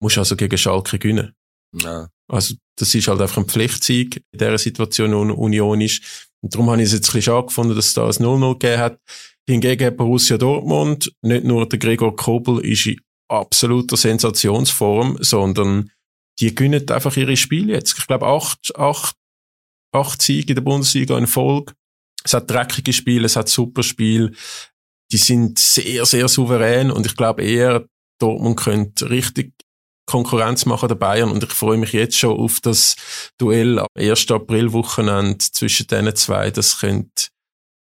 [0.00, 1.36] musst du also gegen Schalke gewinnen.
[1.72, 2.08] Ja.
[2.30, 6.30] Also, das ist halt einfach ein Pflichtsieg in dieser Situation, wo Union ist.
[6.40, 8.52] Und darum habe ich es jetzt ein bisschen schade gefunden, dass es da ein 0-0
[8.58, 9.00] gegeben hat.
[9.48, 15.90] Hingegen Borussia Dortmund, nicht nur der Gregor Kobel ist in absoluter Sensationsform, sondern
[16.38, 17.98] die gewinnen einfach ihre Spiele jetzt.
[17.98, 19.16] Ich glaube, acht, acht,
[19.92, 21.74] acht Siege in der Bundesliga in Folge.
[22.24, 24.32] Es hat dreckige Spiele, es hat super Spiele.
[25.10, 27.84] Die sind sehr, sehr souverän und ich glaube eher,
[28.18, 29.52] Dortmund könnte richtig
[30.12, 32.96] Konkurrenz machen der Bayern und ich freue mich jetzt schon auf das
[33.38, 34.30] Duell am 1.
[34.30, 36.50] April-Wochenende zwischen diesen zwei.
[36.50, 37.28] Das könnte,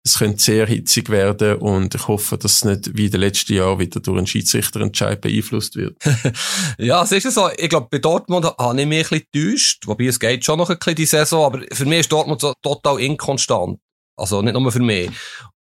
[0.04, 3.52] das könnte sehr hitzig werden und ich hoffe, dass es nicht wie in den letzten
[3.52, 5.98] Jahren wieder durch einen Schiedsrichterentscheid beeinflusst wird.
[6.78, 7.50] ja, es ist so.
[7.58, 10.70] Ich glaube, bei Dortmund habe ich mich ein bisschen getäuscht, wobei es geht schon noch
[10.70, 13.78] ein bisschen die Saison, aber für mich ist Dortmund so total inkonstant.
[14.16, 15.10] Also nicht nur für mich.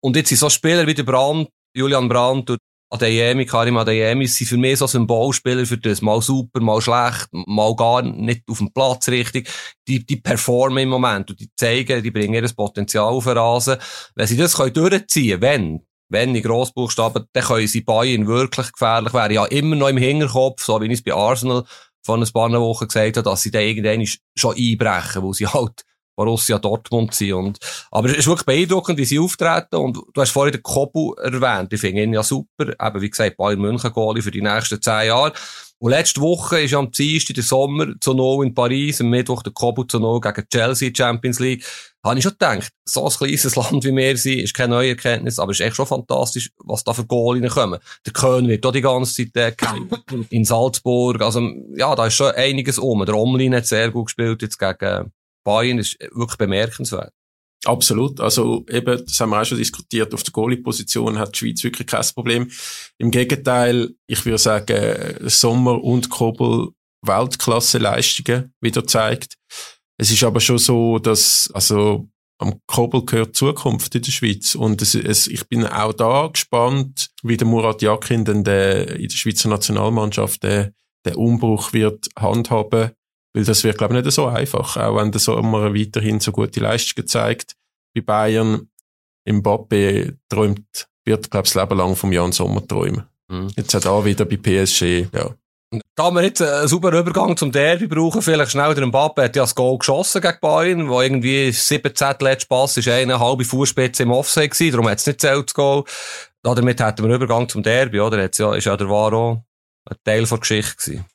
[0.02, 4.48] Und jetzt sind so Spieler wie der Brand, Julian Brandt und Adeyemi, Karim Adeyemi, sind
[4.48, 6.02] für mich so Symbolspieler für das.
[6.02, 9.50] Mal super, mal schlecht, mal gar nicht auf dem Platz richtig.
[9.88, 13.78] Die, die performen im Moment und die zeigen, die bringen ihr Potenzial auf den Rasen.
[14.16, 19.14] Wenn sie das können durchziehen wenn, wenn in Grossbuchstaben, dann können sie Bayern wirklich gefährlich
[19.14, 19.34] werden.
[19.34, 21.66] Ja, immer noch im Hinterkopf, so wie ich es bei Arsenal
[22.06, 25.84] vor ein paar Wochen gesagt habe, dass sie da irgendwann schon einbrechen, wo sie halt
[26.18, 27.34] Borussia Dortmund sind.
[27.34, 27.60] Und,
[27.92, 29.76] aber es ist wirklich beeindruckend, wie sie auftreten.
[29.76, 31.72] Und du hast vorhin den Kobu erwähnt.
[31.72, 32.68] Ich finde ihn ja super.
[32.68, 35.32] Eben, wie gesagt, Bayern München Goalie für die nächsten zehn Jahre.
[35.80, 39.54] Und letzte Woche ist am Dienstag der Sommer zu No in Paris, am Mittwoch der
[39.54, 41.64] Kobu zu No gegen Chelsea Champions League.
[42.04, 45.38] Habe ich schon gedacht, so ein kleines Land wie wir sind, ist keine neue Erkenntnis,
[45.38, 47.80] aber es ist echt schon fantastisch, was da für Goal kommen.
[48.08, 49.56] Der Köln wird auch die ganze Zeit
[50.32, 51.22] in Salzburg.
[51.22, 53.06] Also, ja, da ist schon einiges um.
[53.06, 55.12] Der Omlin hat sehr gut gespielt jetzt gegen
[55.48, 57.14] Bayern ist wirklich bemerkenswert.
[57.64, 58.20] Absolut.
[58.20, 61.88] Also eben, das haben wir auch schon diskutiert, auf der Goalie-Position hat die Schweiz wirklich
[61.88, 62.52] kein Problem.
[62.98, 66.70] Im Gegenteil, ich würde sagen, Sommer und Kobel
[67.02, 69.36] Weltklasse-Leistungen wieder zeigt.
[69.98, 74.54] Es ist aber schon so, dass, also, am Kobel gehört Zukunft in der Schweiz.
[74.54, 79.08] Und es, es, ich bin auch da gespannt, wie der Murat Yakin denn der, in
[79.08, 80.74] der Schweizer Nationalmannschaft den,
[81.06, 82.92] den Umbruch wird handhaben.
[83.38, 84.78] Weil das wird, glaube ich, nicht so einfach.
[84.78, 87.56] Auch wenn der Sommer weiterhin so gute Leistungen zeigt.
[87.94, 88.68] Bei Bayern,
[89.30, 93.04] Mbappe träumt, wird, glaube ich, das Leben lang vom Jan Sommer träumen.
[93.28, 93.52] Mhm.
[93.56, 95.36] Jetzt hat er wieder bei PSG, ja.
[95.96, 98.24] Da haben wir jetzt einen super Übergang zum Derby brauchen.
[98.24, 102.48] Vielleicht schnell der Mbappe hat ja das Goal geschossen gegen Bayern, wo irgendwie 17 letzte
[102.48, 105.84] Pass ist eine halbe Fußspitze im Offside gewesen, darum hat es nicht zählt, das Goal.
[106.42, 108.20] Damit hätten wir einen Übergang zum Derby, oder?
[108.20, 109.44] Jetzt ja, ist ja der Varo
[109.86, 111.06] ein Teil der Geschichte gewesen.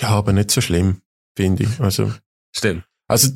[0.00, 1.02] Ja, aber nicht so schlimm
[1.38, 1.80] finde ich.
[1.80, 2.12] Also,
[2.52, 2.82] Stimmt.
[3.06, 3.28] Also,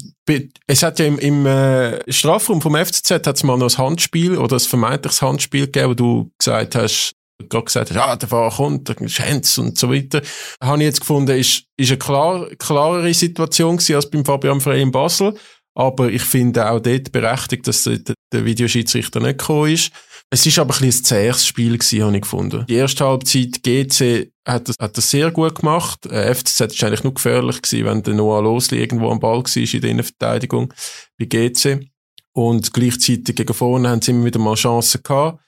[0.66, 4.36] es hat ja im, im äh, Strafraum vom FCZ hat es mal noch ein Handspiel
[4.36, 7.12] oder ein vermeintliches Handspiel gegeben, wo du gesagt hast,
[7.48, 10.20] gerade gesagt hast, ja, der Fahrer kommt, der Schenz und so weiter.
[10.60, 14.82] Habe ich jetzt gefunden, ist, ist eine klar, klarere Situation gewesen als beim Fabian Frey
[14.82, 15.34] in Basel.
[15.74, 18.00] Aber ich finde auch dort berechtigt, dass der,
[18.32, 19.90] der Videoschiedsrichter nicht gekommen ist.
[20.32, 22.64] Es ist aber ein, ein zähes Spiel gewesen, habe ich gefunden.
[22.66, 26.06] Die erste Halbzeit GC hat das, hat das sehr gut gemacht.
[26.06, 29.56] Äh, FCZ ist eigentlich nur gefährlich gewesen, wenn der Noah Losli irgendwo am Ball war
[29.56, 30.72] in der Innenverteidigung
[31.18, 31.86] bei GC.
[32.32, 35.38] Und gleichzeitig gegen vorne haben sie immer wieder mal Chancen gehabt.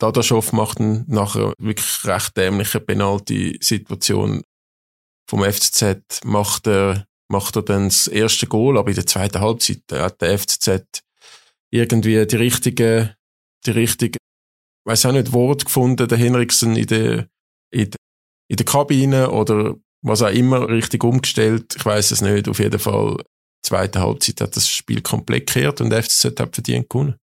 [0.00, 4.42] Dadaschow macht dann nachher wirklich recht dämliche Penalty-Situation
[5.28, 9.82] vom FCZ, macht er, macht er dann das erste Goal, aber in der zweiten Halbzeit
[9.92, 11.02] hat der FCZ
[11.70, 13.14] irgendwie die richtige
[13.66, 14.18] die richtige,
[14.86, 17.28] weiß auch nicht, Wort gefunden, der Henriksen in der,
[17.72, 17.90] in,
[18.48, 21.74] in der Kabine oder was auch immer richtig umgestellt.
[21.76, 22.48] Ich weiß es nicht.
[22.48, 23.16] Auf jeden Fall,
[23.64, 27.16] zweite Halbzeit hat das Spiel komplett gekehrt und der FCZ hat verdient gewonnen.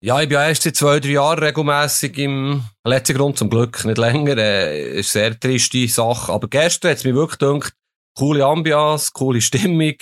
[0.00, 3.84] Ja, ich bin ja erst seit zwei, drei Jahren regelmässig im letzten Grund, zum Glück
[3.84, 4.36] nicht länger.
[4.36, 6.32] Äh, ist eine sehr triste Sache.
[6.32, 7.72] Aber gestern hat es mir wirklich gedacht,
[8.16, 9.94] coole Ambiance, coole Stimmung,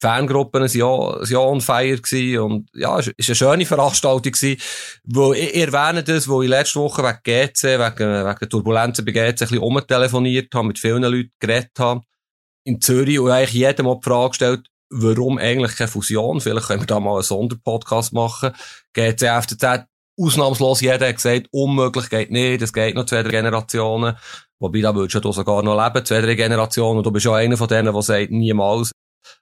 [0.00, 2.38] Fangruppen sind ja, sind ja on fire gewesen.
[2.38, 4.60] Und ja, es ist eine schöne Veranstaltung gewesen.
[5.04, 9.04] Wo, ich, ich erwähne das, wo ich letzte Woche wegen GC, wegen, wegen der Turbulenzen
[9.04, 12.02] bei GC ein bisschen umtelefoniert habe, mit vielen Leuten geredet habe.
[12.64, 16.40] In Zürich und eigentlich jedem mal die Frage gestellt, warum eigentlich keine Fusion?
[16.40, 18.52] Vielleicht können wir da mal einen Sonderpodcast machen.
[18.94, 19.86] GC, FCZ,
[20.18, 24.16] ausnahmslos jeder hat gesagt, unmöglich geht nicht, es geht noch zwei, drei Generationen.
[24.60, 26.98] Wobei, da würdest du sogar noch leben, zwei, drei Generationen.
[26.98, 28.90] Und du bist ja einer von denen, der sagt, niemals.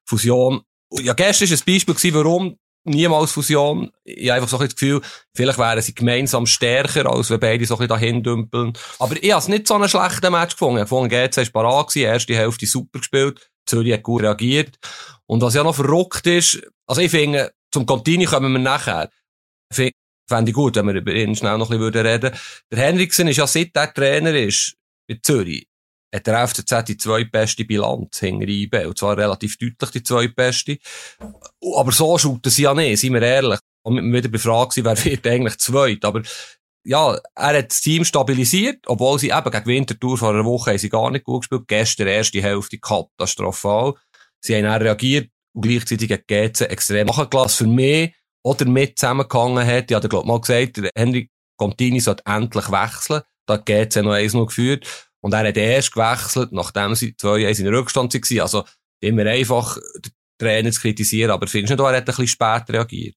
[0.04, 0.62] Fusion.
[0.92, 3.90] Ja, gestern war ein Beispiel, warum niemals Fusion.
[4.04, 5.00] Ich habe einfach so ein das Gefühl,
[5.34, 8.72] vielleicht wären sie gemeinsam stärker, als wenn beide so ein bisschen dahin dümpeln.
[8.98, 10.82] Aber ich habe es nicht so einen schlechten Match gefunden.
[10.82, 14.76] Ich fand, GC war parat gewesen, erste Hälfte super gespielt, Zürich hat gut reagiert.
[15.26, 19.10] Und was ja noch verrückt ist, also ich finde, zum Contini kommen wir nachher.
[19.72, 22.38] Fände ich gut, wenn wir über ihn schnell noch ein bisschen reden würden.
[22.70, 24.76] Der Henriksen ist ja seit er Trainer ist,
[25.08, 25.68] in Zürich,
[26.16, 28.86] hat der FCZ die zweitbeste Bilanz hinter IB.
[28.86, 30.78] Und zwar relativ deutlich die zweitbeste.
[31.76, 33.60] Aber so shooten sie ja nicht, seien wir ehrlich.
[33.82, 36.04] Und wir wieder befragt wer wird eigentlich zweit.
[36.04, 36.22] Aber,
[36.84, 40.78] ja, er hat das Team stabilisiert, obwohl sie eben gegen Winterthur vor einer Woche haben
[40.78, 41.68] sie gar nicht gut gespielt.
[41.68, 43.94] Gestern erste Hälfte katastrophal.
[44.40, 47.66] Sie haben dann reagiert und gleichzeitig gegen GC extrem nachgelassen.
[47.66, 52.70] Für mich, oder mit zusammengehangen hat, ich hatte, glaube mal gesagt, Henry Contini sollte endlich
[52.70, 53.22] wechseln.
[53.46, 55.05] Da hat GC noch eins noch geführt.
[55.26, 58.40] Und er hat erst gewechselt, nachdem sie zwei Jahre in Rückstand waren.
[58.40, 58.64] Also,
[59.00, 61.32] immer einfach den Trainer zu kritisieren.
[61.32, 63.16] Aber findest du nicht, er hat ein bisschen spät reagiert?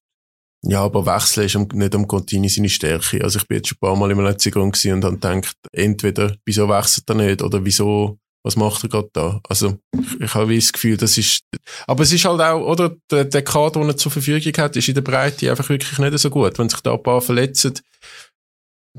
[0.62, 3.22] Ja, aber Wechseln ist nicht am Contini seine Stärke.
[3.22, 6.36] Also ich bin jetzt schon ein paar Mal im letzten Grund und dann gedacht, entweder,
[6.44, 9.40] wieso wechselt er nicht oder wieso, was macht er gerade da?
[9.48, 11.42] Also ich, ich habe das Gefühl, das ist,
[11.86, 14.88] aber es ist halt auch, oder, der, der Kader, den er zur Verfügung hat, ist
[14.88, 16.58] in der Breite einfach wirklich nicht so gut.
[16.58, 17.74] Wenn sich da ein paar verletzen,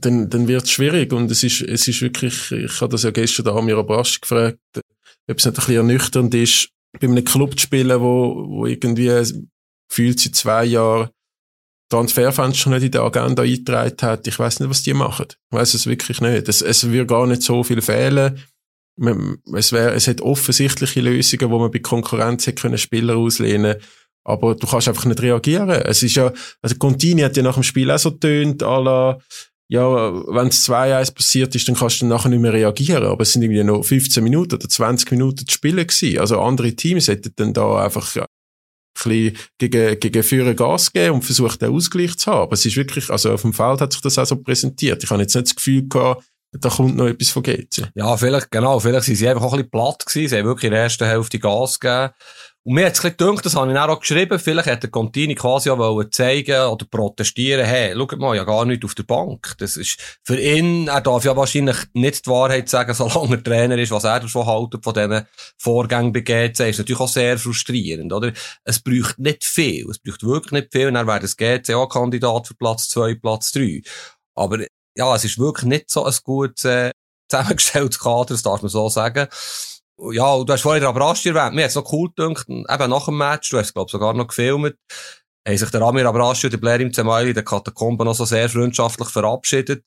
[0.01, 1.13] dann, dann wird es schwierig.
[1.13, 4.59] Und es ist, es ist wirklich, ich habe das ja gestern da Amir Abrasch gefragt,
[4.75, 9.09] ob es nicht ein bisschen ernüchternd ist, bei einem Club zu spielen, wo, wo irgendwie
[9.89, 11.09] fühlt seit zwei Jahren
[11.89, 14.27] Transferfenster nicht in der Agenda eingetragen hat.
[14.27, 15.27] Ich weiß nicht, was die machen.
[15.29, 16.47] Ich weiß es wirklich nicht.
[16.47, 18.39] Es, es wird gar nicht so viel fehlen.
[19.53, 23.75] Es, wär, es hat offensichtliche Lösungen, wo man bei Konkurrenz hätte können Spieler auslehnen
[24.23, 25.69] aber du kannst einfach nicht reagieren.
[25.69, 29.17] Es ist ja, also Contini hat ja nach dem Spiel auch so tönt, à
[29.71, 33.05] ja, wenn es 2-1 passiert ist, dann kannst du nachher nicht mehr reagieren.
[33.05, 36.19] Aber es sind irgendwie noch 15 Minuten oder 20 Minuten zu spielen gewesen.
[36.19, 38.25] Also andere Teams hätten dann da einfach ein
[38.93, 42.41] bisschen gegen, gegen Führer Gas geben und versucht, den Ausgleich zu haben.
[42.41, 45.05] Aber es ist wirklich, also auf dem Feld hat sich das auch so präsentiert.
[45.05, 47.91] Ich habe jetzt nicht das Gefühl gehabt, da kommt noch etwas von GC.
[47.95, 50.27] Ja, vielleicht, genau, vielleicht sind sie einfach auch ein bisschen platt gewesen.
[50.27, 52.11] Sie haben wirklich in der ersten Hälfte Gas gegeben.
[52.63, 56.03] Und mir hat es gedacht, das habe ich auch geschrieben, vielleicht hätte Contini quasi auch
[56.11, 59.55] zeigen oder protestieren, hey, schaut mal, ja gar nicht auf der Bank.
[59.57, 63.77] Das ist, für ihn, er darf ja wahrscheinlich nicht die Wahrheit sagen, solange er Trainer
[63.79, 65.25] ist, was er davon haltet, von diesen
[65.57, 68.31] Vorgängen begeht, ist natürlich auch sehr frustrierend, oder?
[68.63, 69.89] Es braucht nicht viel.
[69.89, 73.81] Es braucht wirklich nicht viel, und dann wäre das GCA-Kandidat für Platz 2, Platz 3.
[74.35, 74.59] Aber,
[74.95, 76.91] ja, es ist wirklich nicht so ein gut, äh,
[77.27, 79.27] zusammengestelltes Kader, das darf man so sagen
[80.11, 81.55] ja, du hast vorhin Abrasti erwähnt.
[81.55, 84.27] Mir hat es noch cool gedacht, eben nach dem Match, du hast glaube sogar noch
[84.27, 84.75] gefilmt,
[85.47, 88.25] haben sich der Amir Abrasti und der Blair im Zemaili in der Katakombe noch so
[88.25, 89.83] sehr freundschaftlich verabschiedet.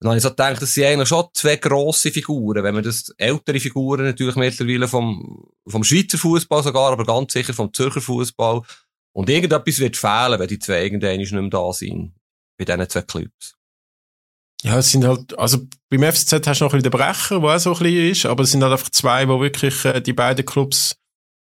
[0.00, 3.12] dann habe ich so gedacht, das sind eigentlich schon zwei grosse Figuren, wenn man das,
[3.18, 8.62] ältere Figuren natürlich mittlerweile vom, vom Schweizer Fußball sogar, aber ganz sicher vom Zürcher Fußball.
[9.12, 12.14] Und irgendetwas wird fehlen, wenn die zwei irgendwann nicht mehr da sind.
[12.56, 13.59] Bei diesen zwei Clubs.
[14.62, 17.56] Ja, es sind halt, also beim FCZ hast du noch ein bisschen den Brecher, der
[17.56, 20.12] auch so ein bisschen ist, aber es sind halt einfach zwei, die wirklich äh, die
[20.12, 20.96] beiden Clubs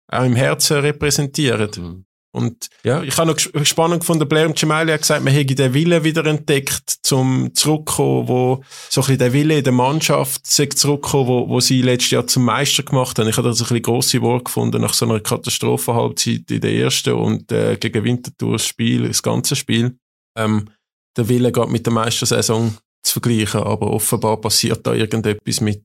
[0.09, 1.70] auch im Herzen repräsentieren.
[1.77, 2.05] Mhm.
[2.35, 5.72] Und ja, ich habe noch spannend gefunden, Blair und Gemelli hat gesagt, man hätte den
[5.72, 11.29] Willen wieder entdeckt, zum zurückkommen, wo so ein bisschen der Wille in der Mannschaft zurückkommen,
[11.29, 13.29] wo, wo sie letztes Jahr zum Meister gemacht haben.
[13.29, 17.12] Ich habe das ein bisschen grosse Wort gefunden nach so einer Katastrophenhalbzeit in der ersten
[17.12, 19.96] und äh, gegen Winterthur das Spiel, das ganze Spiel.
[20.37, 20.70] Ähm,
[21.16, 25.84] der Wille geht mit der Meistersaison zu vergleichen, aber offenbar passiert da irgendetwas mit,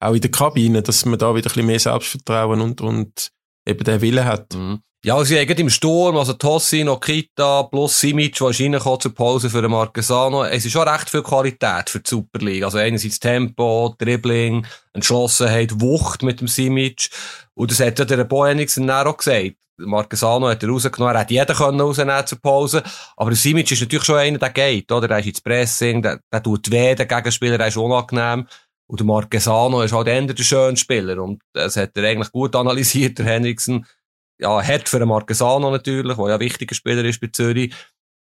[0.00, 3.30] auch in der Kabine, dass man da wieder ein bisschen mehr Selbstvertrauen und, und
[3.66, 4.54] eben den Willen hat.
[4.54, 4.80] Mhm.
[5.04, 9.50] Ja, sie haben im Sturm, also Tossi, Nokita, plus Simic, der ist reingekommen zur Pause
[9.50, 10.44] für den Marquesano.
[10.44, 12.64] Es ist schon recht viel Qualität für die Super League.
[12.64, 17.10] Also einerseits Tempo, Dribbling, Entschlossenheit, Wucht mit dem Simic.
[17.52, 19.56] Und das hat ja der Bo Henningsen auch gesagt.
[19.78, 22.82] Marquesano hat er rausgenommen, er hätte jeder können zur Pause.
[23.16, 25.08] Aber Simic ist natürlich schon einer, der geht, oder?
[25.08, 28.46] Der ist ins Pressing, der, der tut weh, der Gegenspieler, der ist unangenehm.
[28.86, 31.22] Und der Marquesano ist halt eher der schöne Spieler.
[31.22, 33.86] Und das hat er eigentlich gut analysiert, der Henriksen.
[34.38, 37.74] Ja, hart für den Marquesano natürlich, der ja ein wichtiger Spieler ist bei Zürich.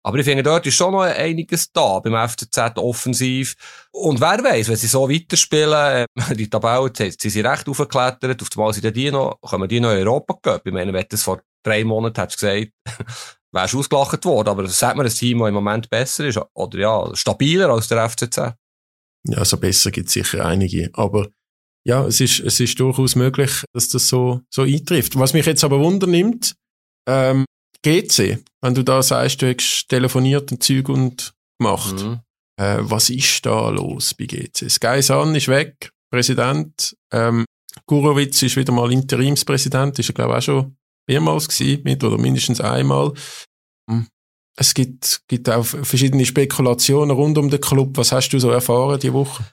[0.07, 3.57] Aber ich finde, dort ist schon noch einiges da beim FCZ offensiv.
[3.91, 8.41] Und wer weiß, wenn sie so weiterspielen, äh, die Tabelle, jetzt sind sie recht aufgeklettert,
[8.41, 10.61] auf einmal sind die noch, kommen die noch in Europa gehen.
[10.63, 12.71] Ich meine, wenn das vor drei Monaten hättest gesagt,
[13.51, 14.47] wärst du ausgelacht worden.
[14.47, 18.09] Aber sagt man ein Team, das im Moment besser ist, oder ja, stabiler als der
[18.09, 18.37] FCZ.
[18.37, 18.53] Ja,
[19.33, 20.89] so also besser gibt es sicher einige.
[20.93, 21.27] Aber
[21.85, 25.19] ja, es ist, es ist durchaus möglich, dass das so, so eintrifft.
[25.19, 26.55] Was mich jetzt aber wundernimmt,
[27.09, 27.43] ähm,
[27.83, 31.95] GC, wenn du da sagst, du hast telefoniert und Zeug und gemacht.
[31.95, 32.19] Mhm.
[32.59, 34.69] Äh, was ist da los bei GC?
[34.69, 36.95] Sky Sun ist weg, Präsident.
[37.11, 37.45] Ähm,
[37.85, 42.17] Gurowitz ist wieder mal Interimspräsident, ist er glaube ich auch schon mehrmals gewesen, mit oder
[42.17, 43.13] mindestens einmal.
[43.89, 44.07] hm.
[44.57, 47.97] es gibt, gibt auch verschiedene Spekulationen rund um den Club.
[47.97, 49.45] Was hast du so erfahren die Woche?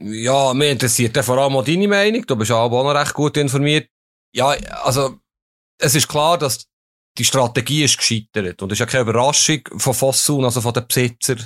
[0.00, 2.24] Ja, mir interessiert ja vor allem auch deine Meinung.
[2.26, 3.88] Du bist auch noch recht gut informiert.
[4.34, 4.48] Ja,
[4.82, 5.18] also,
[5.80, 6.66] es ist klar, dass
[7.18, 8.62] die Strategie ist gescheitert.
[8.62, 11.44] Und es ist ja keine Überraschung von Fossun, also von den Besitzern,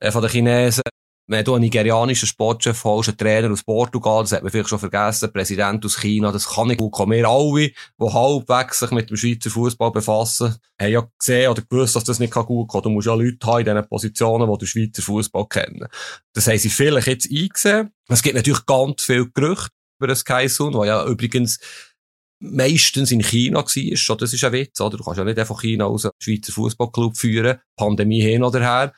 [0.00, 0.82] äh, von den Chinesen.
[1.28, 5.32] Wir haben einen nigerianischen Sportchef, einen Trainer aus Portugal, das hat man vielleicht schon vergessen,
[5.32, 7.16] Präsident aus China, das kann nicht gut kommen.
[7.16, 11.96] Wir alle, die halbwegs sich mit dem Schweizer Fußball befassen, haben ja gesehen oder gewusst,
[11.96, 14.68] dass das nicht gut kommen Du musst ja Leute haben in diesen Positionen, die den
[14.68, 15.88] Schweizer Fußball kennen.
[16.32, 17.90] Das haben sie vielleicht jetzt eingesehen.
[18.06, 21.58] Es gibt natürlich ganz viel Gerüchte über das Kaisun, der ja übrigens
[22.38, 23.96] meistens in China war.
[23.96, 24.96] Schon, das ist ein Witz, oder?
[24.96, 28.94] Du kannst ja nicht einfach China aus einem Schweizer Fußballclub führen, Pandemie hin oder her.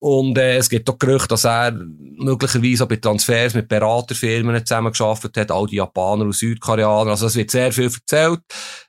[0.00, 5.36] Und äh, es gibt auch Gerüchte, dass er möglicherweise auch bei Transfers mit Beraterfirmen zusammengearbeitet
[5.38, 7.12] hat, all die Japaner und Südkoreaner.
[7.12, 8.40] Also es wird sehr viel erzählt.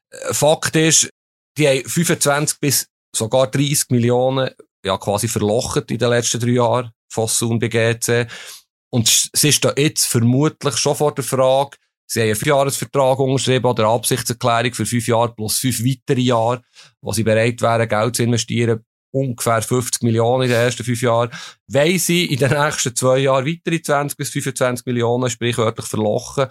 [0.09, 1.09] Äh, Fakt ist,
[1.57, 4.49] die haben 25 bis sogar 30 Millionen
[4.83, 8.27] ja quasi verlocht in den letzten drei Jahren, Fossum bei GC.
[8.91, 13.65] Und es ist da jetzt vermutlich schon vor der Frage, Sie haben einen Fünfjahresvertrag unterschrieben
[13.65, 16.61] oder eine Absichtserklärung für fünf Jahre plus fünf weitere Jahre,
[17.01, 18.83] wo sie bereit wären, Geld zu investieren
[19.15, 21.31] ungefähr 50 Millionen in den ersten fünf Jahren.
[21.67, 26.47] Wenn sie in den nächsten zwei Jahren weitere 20 bis 25 Millionen sprichwörtlich verlochen,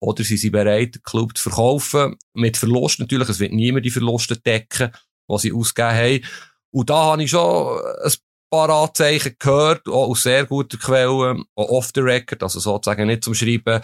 [0.00, 3.90] oder sind sie bereit, den Club zu verkaufen, mit Verlust natürlich, es wird niemand die
[3.90, 4.92] Verluste decken,
[5.30, 6.24] die sie ausgegeben haben.
[6.72, 8.12] Und da habe ich schon ein
[8.50, 13.24] paar Anzeichen gehört, auch aus sehr guten Quellen, auch off the record, also sozusagen nicht
[13.24, 13.80] zum Schreiben,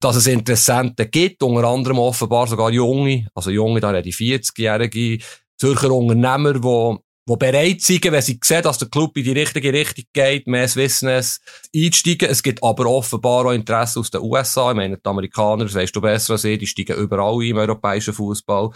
[0.00, 5.22] dass es Interessenten gibt, unter anderem offenbar sogar Junge, also Junge, da rede ich 40-jährige
[5.58, 9.72] Zürcher Unternehmer, die die bereit sind, wenn sie sehen, dass der Club in die richtige
[9.72, 11.40] Richtung geht, mehr Swissness
[11.74, 12.28] einsteigen.
[12.28, 14.70] Es gibt aber offenbar auch Interesse aus den USA.
[14.70, 17.58] Ich meine, die Amerikaner, das weißt du besser als ich, die steigen überall ein im
[17.58, 18.70] europäischen Fußball.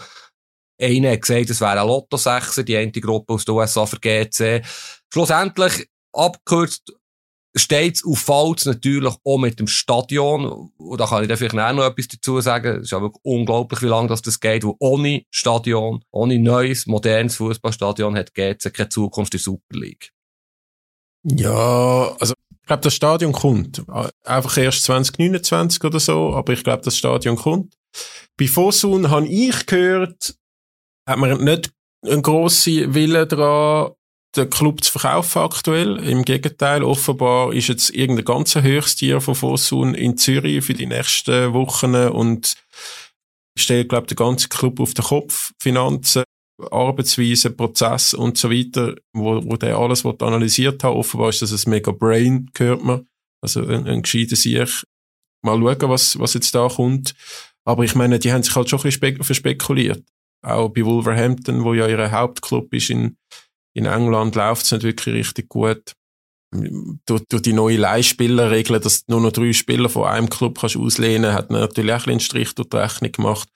[0.79, 4.61] Einer hat gesagt, es wäre ein Lotto-Sechser, die eine Gruppe aus den USA für GC.
[5.11, 6.93] Schlussendlich, abgekürzt,
[7.55, 10.71] steht auf Falls natürlich auch mit dem Stadion.
[10.77, 12.77] Und da kann ich dann vielleicht auch noch etwas dazu sagen.
[12.77, 14.63] Es ist ja wirklich unglaublich, wie lange das, das geht.
[14.63, 20.11] Wo ohne Stadion, ohne neues, modernes Fußballstadion hat GC keine Zukunft in der Super League.
[21.23, 23.83] Ja, also ich glaube, das Stadion kommt.
[24.23, 27.75] Einfach erst 2029 oder so, aber ich glaube, das Stadion kommt.
[28.37, 30.35] Bei Fosun habe ich gehört,
[31.07, 31.71] hat man nicht
[32.03, 33.93] einen grossen Willen daran,
[34.35, 35.97] den Club zu verkaufen aktuell.
[35.97, 41.53] Im Gegenteil, offenbar ist jetzt irgendein ganz Höchsttier von Fosun in Zürich für die nächsten
[41.53, 42.55] Wochen und
[43.57, 45.53] stellt, glaube ich, den ganzen Club auf den Kopf.
[45.61, 46.23] Finanzen,
[46.71, 50.93] Arbeitsweise, Prozess und so weiter, wo, wo der alles analysiert hat.
[50.93, 53.07] Offenbar ist das ein mega Brain, hört man.
[53.41, 54.83] Also ein, ein gescheiter Sieg.
[55.43, 57.13] Mal schauen, was, was jetzt da kommt.
[57.65, 60.03] Aber ich meine, die haben sich halt schon ein bisschen verspekuliert.
[60.43, 63.17] Auch bei Wolverhampton, wo ja ihr Hauptclub ist in,
[63.75, 65.93] in England läuft es nicht wirklich richtig gut.
[67.05, 70.77] Durch, durch die neue Leihspielerregel, dass du nur noch drei Spieler von einem Club kannst
[70.77, 73.49] auslehnen, hat natürlich auch einen Strich durch die Rechnung gemacht.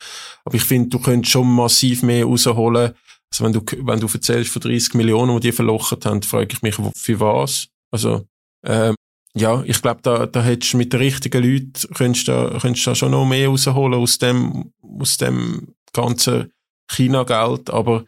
[0.44, 2.94] Aber ich finde, du könntest schon massiv mehr rausholen.
[3.32, 6.62] Also wenn du, wenn du erzählst von 30 Millionen, die die verlochen haben, frage ich
[6.62, 7.68] mich, für was?
[7.92, 8.26] Also,
[8.66, 8.96] ähm,
[9.34, 12.96] ja, ich glaube, da, da hättest du mit den richtigen Leuten, könntest da, könntest da
[12.96, 16.52] schon noch mehr rausholen aus dem, aus dem ganzen
[16.90, 17.70] China-Geld.
[17.70, 18.06] Aber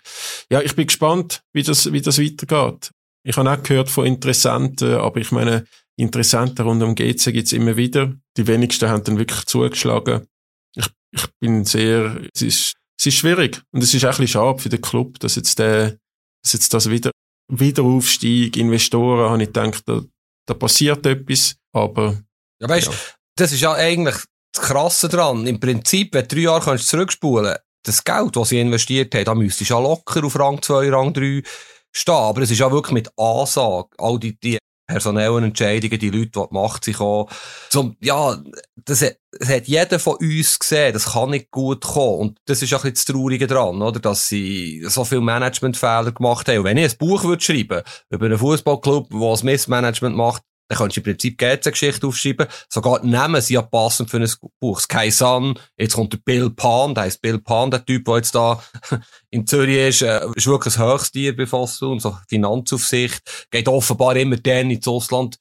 [0.49, 2.91] ja, ich bin gespannt, wie das, wie das weitergeht.
[3.23, 5.65] Ich habe auch gehört von Interessenten, aber ich meine,
[5.97, 8.13] Interessenten rund um GC gibt's immer wieder.
[8.37, 10.27] Die wenigsten haben dann wirklich zugeschlagen.
[10.75, 13.61] Ich, ich bin sehr, es ist, es ist schwierig.
[13.71, 15.97] Und es ist auch ein bisschen schade für den Club, dass jetzt der,
[16.43, 17.11] dass jetzt das wieder,
[17.51, 20.01] Wiederaufstieg, Investoren, habe ich gedacht, da,
[20.47, 22.17] da passiert etwas, aber.
[22.59, 22.93] Ja, weißt, ja.
[23.35, 24.15] das ist ja eigentlich
[24.53, 25.45] das Krasse dran.
[25.45, 29.35] Im Prinzip, wenn du drei Jahre kannst zurückspulen das Geld, das sie investiert haben, da
[29.35, 31.43] müsste ja locker auf Rang 2, Rang 3
[31.91, 32.13] stehen.
[32.13, 34.57] Aber es ist ja wirklich mit Ansage, all die, die
[34.91, 37.29] personellen Entscheidungen, die Leute, die Macht sich auch,
[37.69, 38.37] zum, ja,
[38.75, 42.19] das hat, das hat jeder von uns gesehen, das kann nicht gut kommen.
[42.19, 43.99] Und das ist ein bisschen das Traurige dran, oder?
[43.99, 46.59] Dass sie so viele Managementfehler gemacht haben.
[46.59, 50.77] Und wenn ich ein Buch würde schreiben über einen Fußballclub, der das Missmanagement macht, dann
[50.77, 52.47] könntest du im Prinzip GC-Geschichte aufschreiben.
[52.69, 54.31] Sogar die Namen sind ja passend für ein
[54.61, 54.79] Buch.
[54.79, 58.33] Sky Sun, jetzt kommt der Bill Pan, der heißt Bill Pan, der Typ, der jetzt
[58.33, 58.63] da
[59.31, 63.49] in Zürich ist, äh, ist wirklich ein Fossel und so Finanzaufsicht.
[63.51, 65.39] Geht offenbar immer dann ins Ausland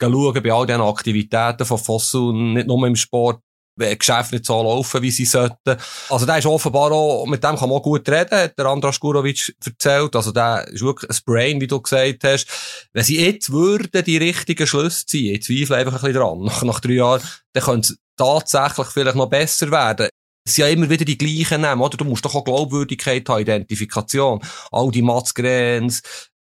[0.00, 3.42] schauen bei all diesen Aktivitäten von Fossel, nicht nur im Sport,
[3.78, 5.76] Geschäfte nicht so laufen, wie sie sollten.
[6.08, 9.00] Also der ist offenbar auch, mit dem kann man auch gut reden, hat der Andras
[9.00, 10.14] Gurovic erzählt.
[10.16, 12.46] Also der ist wirklich ein Brain, wie du gesagt hast.
[12.92, 16.62] Wenn sie jetzt würden die richtigen Schlüsse ziehen, ich zweifle einfach ein bisschen dran, nach,
[16.62, 17.22] nach drei Jahren,
[17.52, 20.08] dann könnte es tatsächlich vielleicht noch besser werden.
[20.44, 21.96] es sind ja immer wieder die gleichen Namen, oder?
[21.96, 24.40] Du musst doch auch Glaubwürdigkeit haben, Identifikation.
[24.70, 26.02] All die Mats Grens,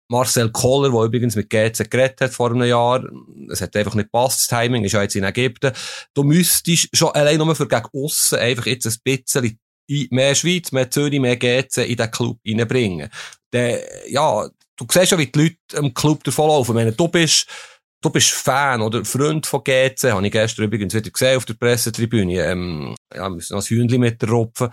[0.09, 3.05] Marcel Koller, der übrigens mit GC geredet hat vor einem Jahr.
[3.51, 5.73] Es hat einfach nicht gepasst, das Timing ist ja jetzt in Ägypten.
[6.13, 9.59] Du müsstest schon allein nur für gegen aussen einfach jetzt ein bisschen
[10.11, 13.11] mehr Schweiz, mehr Zürich, mehr GC in den Club reinbringen.
[13.53, 16.75] Der, ja, du siehst ja, wie die Leute im Club davonlaufen.
[16.75, 17.47] Ich meine, du bist,
[18.01, 21.55] du bist Fan oder Freund von GC, habe ich gestern übrigens wieder gesehen auf der
[21.55, 22.45] Pressetribüne.
[22.45, 24.71] Ähm, ja, wir müssen das Hühnchen mit der Rupfen.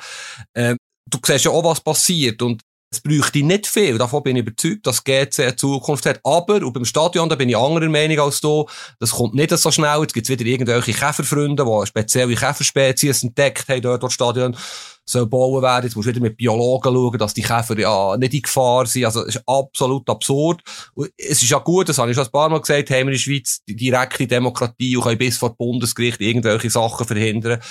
[0.55, 0.77] Ähm,
[1.09, 2.61] du siehst ja auch, was passiert und
[2.93, 3.97] es bräuchte nicht viel.
[3.97, 6.19] Davon bin ich überzeugt, dass GC eine Zukunft hat.
[6.25, 8.67] Aber, und beim Stadion, da bin ich anderer Meinung als du.
[8.99, 10.01] Das kommt nicht so schnell.
[10.01, 14.57] Jetzt gibt's wieder irgendwelche Käferfreunde, die spezielle Käferspezies entdeckt haben dort, dort Stadion
[15.05, 15.85] soll bauen werden.
[15.85, 19.05] Jetzt musst du wieder mit Biologen schauen, dass die Käfer ja nicht in Gefahr sind.
[19.05, 20.61] Also, es ist absolut absurd.
[20.93, 23.01] Und es ist ja gut, das habe ich schon ein paar Mal gesagt, haben wir
[23.01, 27.61] in der Schweiz die direkte Demokratie und können bis vor Bundesgericht irgendwelche Sachen verhindern.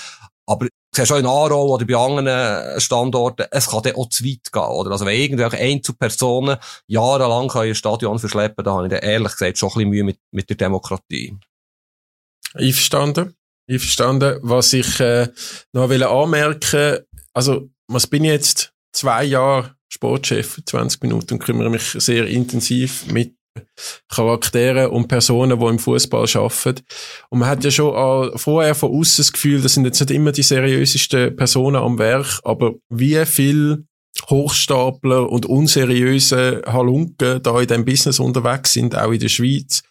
[0.47, 4.53] Aber siehst auch in Aarau oder bei anderen Standorten, es kann dann auch zu weit
[4.53, 4.91] gehen, oder?
[4.91, 9.69] Also wenn irgendwelche Einzelpersonen jahrelang ein Stadion verschleppen, da habe ich dann ehrlich gesagt schon
[9.69, 11.37] ein bisschen Mühe mit, mit der Demokratie.
[12.55, 13.35] Einverstanden.
[13.69, 14.39] Einverstanden.
[14.43, 15.29] Was ich äh,
[15.73, 16.99] noch will anmerken
[17.33, 18.73] also was bin ich jetzt?
[18.93, 23.35] Zwei Jahre Sportchef, 20 Minuten und kümmere mich sehr intensiv mit
[24.09, 26.83] Charaktere und Personen, die im Fußball arbeiten.
[27.31, 30.33] Und man hat ja schon vorher von außen das Gefühl, das sind jetzt nicht immer
[30.33, 33.85] die seriösesten Personen am Werk, aber wie viel
[34.29, 39.83] Hochstapler und unseriöse Halunken da in dem Business unterwegs sind, auch in der Schweiz,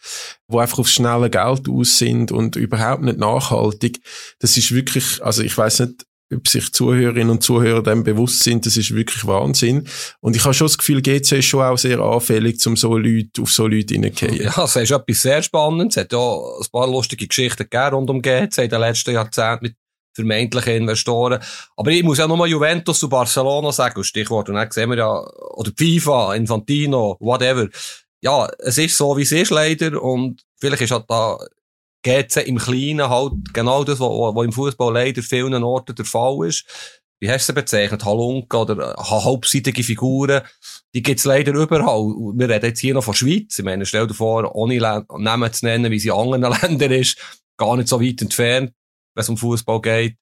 [0.46, 4.00] wo einfach auf schnelle Geld aus sind und überhaupt nicht nachhaltig.
[4.38, 8.64] Das ist wirklich, also ich weiß nicht, ob sich Zuhörerinnen und Zuhörer dem bewusst sind,
[8.66, 9.86] das ist wirklich Wahnsinn.
[10.20, 13.42] Und ich habe schon das Gefühl, GC ist schon auch sehr anfällig, um so Leute,
[13.42, 14.44] auf so Leute hineinzugehen.
[14.44, 15.96] Ja, das ist etwas sehr Spannendes.
[15.96, 19.64] Es hat ja ein paar lustige Geschichten gegeben rund um GC in den letzten Jahrzehnten
[19.66, 19.76] mit
[20.14, 21.40] vermeintlichen Investoren.
[21.76, 24.48] Aber ich muss ja nochmal Juventus und Barcelona sagen, Stichwort.
[24.48, 25.24] Und dann sehen wir ja,
[25.54, 27.68] oder FIFA, Infantino, whatever.
[28.20, 30.02] Ja, es ist so, wie es ist leider.
[30.02, 31.38] Und vielleicht ist halt da
[32.02, 36.46] GC im Kleinen halt genau das, was, was im Fußball leider vielen Orten der Fall
[36.46, 36.64] ist.
[37.20, 38.04] Wie hast du sie bezeichnet?
[38.04, 40.40] Halunke oder äh, halbseitige Figuren?
[40.94, 42.14] Die gibt's leider überall.
[42.34, 43.58] Wir reden jetzt hier noch von Schweiz.
[43.58, 47.18] Ich meine, stell dir vor, ohne Namen zu nennen, wie sie in anderen Ländern ist,
[47.58, 48.72] gar nicht so weit entfernt,
[49.14, 50.16] wenn es um Fußball geht.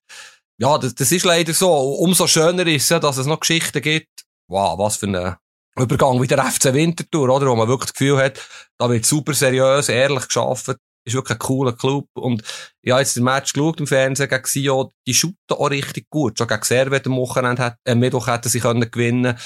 [0.59, 1.71] Ja, das, das ist leider so.
[1.71, 4.25] Umso schöner ist es, dass es noch Geschichten gibt.
[4.49, 5.37] Wow, was für ein
[5.81, 7.47] Übergang wie der FC Winterthur, oder?
[7.47, 8.45] Wo man wirklich das Gefühl hat,
[8.77, 10.67] da wird super seriös, ehrlich geschafft
[11.05, 12.07] ist wirklich ein cooler Club.
[12.13, 12.43] Und
[12.87, 16.37] habe jetzt den Match geschaut im Fernsehen gegen Sio, die shooten auch richtig gut.
[16.37, 19.37] Schon gegen Servet am Wochenende, hat, am Mittwoch hätten sie können gewinnen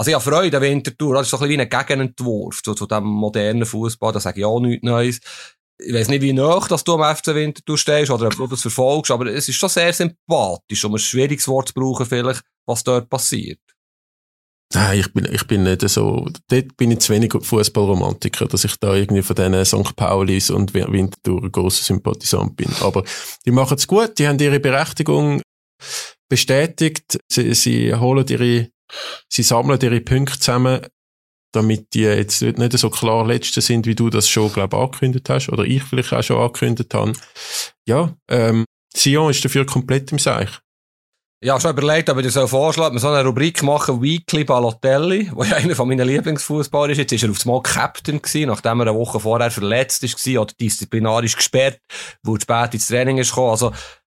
[0.00, 1.14] also ich habe Freude an Winterthur.
[1.14, 4.14] Das ist so ein bisschen wie ein Gegenentwurf zu, zu dem modernen Fußball.
[4.14, 5.20] Da sage ich auch nichts Neues.
[5.76, 8.62] Ich weiß nicht, wie nah dass du am FC Winterthur stehst oder ob du das
[8.62, 12.82] verfolgst, aber es ist schon sehr sympathisch, um ein schwieriges Wort zu brauchen vielleicht, was
[12.82, 13.60] dort passiert.
[14.72, 18.76] Nein, ich bin, ich bin nicht so, dort bin ich zu wenig Fußballromantiker, dass ich
[18.76, 19.96] da irgendwie von diesen St.
[19.96, 22.70] Paulis und Winterthur ein grosser Sympathisant bin.
[22.80, 23.02] Aber
[23.44, 25.42] die machen es gut, die haben ihre Berechtigung
[26.28, 28.68] bestätigt, sie, sie holen ihre,
[29.28, 30.86] sie sammeln ihre Punkte zusammen,
[31.52, 35.28] damit die jetzt nicht so klar Letzte sind, wie du das schon, glaube ich, angekündigt
[35.28, 37.12] hast, oder ich vielleicht auch schon angekündigt habe.
[37.86, 38.64] Ja, ähm,
[38.94, 40.60] Sion ist dafür komplett im Seich.
[41.42, 45.30] Ja, schon überlegt, ob ich dir so vorschlagen, wir so eine Rubrik machen, Weekly Balotelli,
[45.34, 46.98] wo ja einer von meinen Lieblingsfußballer ist.
[46.98, 50.52] Jetzt ist er aufs Mal Captain gewesen, nachdem er eine Woche vorher verletzt ist oder
[50.60, 51.80] disziplinarisch gesperrt,
[52.22, 53.52] wo er spät ins Training ist gekommen.
[53.52, 53.72] Also,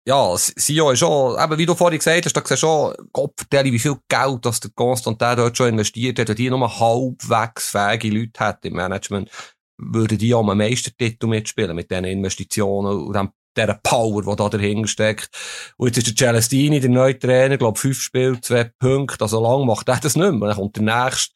[0.08, 3.78] ja, Sio ist schon, eben, wie du vorhin gesagt hast, da siehst schon, Gott wie
[3.78, 8.40] viel Geld, das der Konstantin dort schon investiert hat, wenn die nur halbwegs fähige Leute
[8.40, 9.30] hat im Management,
[9.78, 14.50] würden die auch am Meistertitel mitspielen mit diesen Investitionen und dem dieser Power, die da
[14.50, 15.30] dahinter steckt.
[15.78, 19.24] Und jetzt ist der Celestini, der neue Trainer, glaube fünf Spiele, zwei Punkte.
[19.24, 20.50] Also lang macht er das nicht mehr.
[20.50, 21.34] Dann kommt der nächste,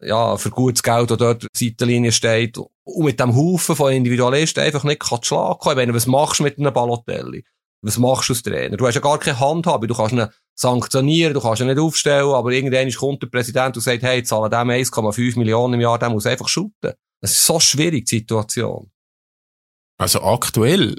[0.00, 2.58] ja, für gutes Geld, der dort Seitenlinie steht.
[2.58, 5.72] Und mit dem Haufen von Individualisten einfach nicht kann schlagen kann.
[5.72, 7.44] Ich meine, was machst du mit einem Balotelli?
[7.80, 8.76] Was machst du als Trainer?
[8.76, 9.86] Du hast ja gar keine Handhabe.
[9.86, 13.82] Du kannst ihn sanktionieren, du kannst ihn nicht aufstellen, aber irgendwann kommt der Präsident und
[13.82, 16.94] sagt, hey, zahlen dem 1,5 Millionen im Jahr, der muss einfach shooten.
[17.20, 18.90] Das ist so schwierig, die Situation.
[19.98, 20.96] Also aktuell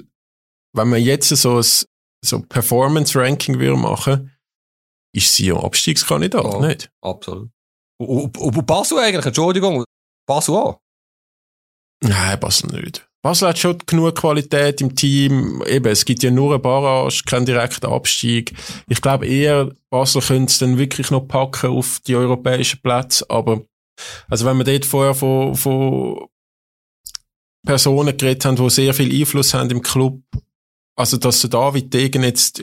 [0.72, 1.64] wenn man jetzt so ein
[2.22, 4.36] so Performance-Ranking machen,
[5.12, 6.90] ist sie ja Abstiegskandidat, ja, nicht?
[7.02, 7.50] Absolut.
[8.00, 9.84] Und, und Basel eigentlich, Entschuldigung,
[10.26, 10.80] Basel auch?
[12.02, 13.06] Nein, Basel nicht.
[13.22, 15.62] Basel hat schon genug Qualität im Team.
[15.66, 18.54] Eben, es gibt ja nur eine Barrage, keinen direkten Abstieg.
[18.88, 23.28] Ich glaube eher, Basel könnte es dann wirklich noch packen auf die europäischen Plätze.
[23.28, 23.62] Aber,
[24.28, 26.28] also wenn wir dort vorher von, von
[27.66, 30.22] Personen geredet haben, die sehr viel Einfluss haben im Club,
[31.00, 32.62] also, dass der David Degen jetzt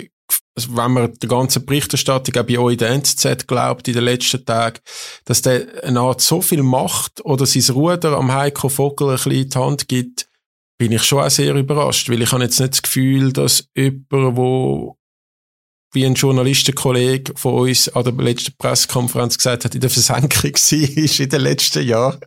[0.56, 4.04] also wenn man der ganzen Berichterstattung auch bei euch in der NZZ glaubt in den
[4.04, 4.80] letzten Tagen,
[5.26, 9.32] dass der eine Art so viel Macht oder sein Ruder am Heiko Vogel ein bisschen
[9.34, 10.28] in die Hand gibt,
[10.80, 14.36] bin ich schon auch sehr überrascht, weil ich habe jetzt nicht das Gefühl, dass jemand,
[14.36, 14.98] wo
[15.94, 21.20] wie ein Journalistenkollege von uns an der letzten Pressekonferenz gesagt hat, in der Versenkung war
[21.20, 22.20] in den letzten Jahren,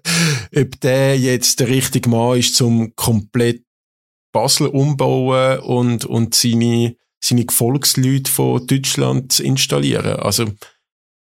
[0.56, 3.62] ob der jetzt der richtige Mann ist, zum komplett
[4.33, 10.20] Basel umbauen und, und seine, seine Gefolgsleute von Deutschland zu installieren.
[10.20, 10.47] Also,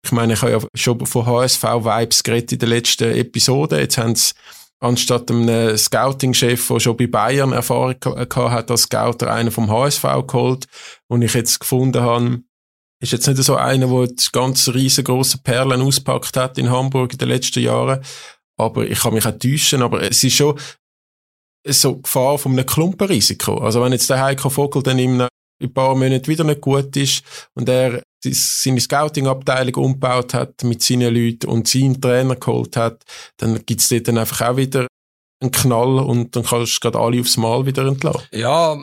[0.05, 3.81] ich meine, ich habe ja schon von HSV-Vibes geredet in der letzten Episode.
[3.81, 4.35] Jetzt haben sie
[4.81, 10.03] anstatt einem Scouting-Chef, der schon bei Bayern Erfahrung gehabt hat, als Scouter einen vom HSV
[10.27, 10.67] geholt.
[11.09, 12.43] Und ich jetzt gefunden habe,
[13.01, 17.29] ist jetzt nicht so einer, der ganz riesengroße Perlen auspackt hat in Hamburg in den
[17.29, 18.05] letzten Jahren.
[18.57, 20.59] Aber ich kann mich auch täuschen, aber es ist schon
[21.67, 23.59] so Gefahr von einem Klumpenrisiko.
[23.59, 25.21] Also wenn jetzt der Heiko Vogel dann in
[25.63, 27.23] ein paar Monaten wieder nicht gut ist
[27.55, 33.03] und er seine Scouting-Abteilung umgebaut hat mit seinen Leuten und seinen Trainer geholt hat,
[33.37, 34.87] dann gibt's dort dann einfach auch wieder
[35.41, 38.23] einen Knall und dann kannst du gerade alle aufs Mal wieder entlassen.
[38.33, 38.77] Ja,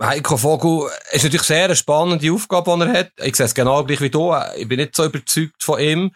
[0.00, 3.12] Heiko Vogel ist natürlich sehr eine spannende Aufgabe, die er hat.
[3.22, 4.32] Ich sehe es genau gleich wie du.
[4.56, 6.12] Ich bin nicht so überzeugt von ihm.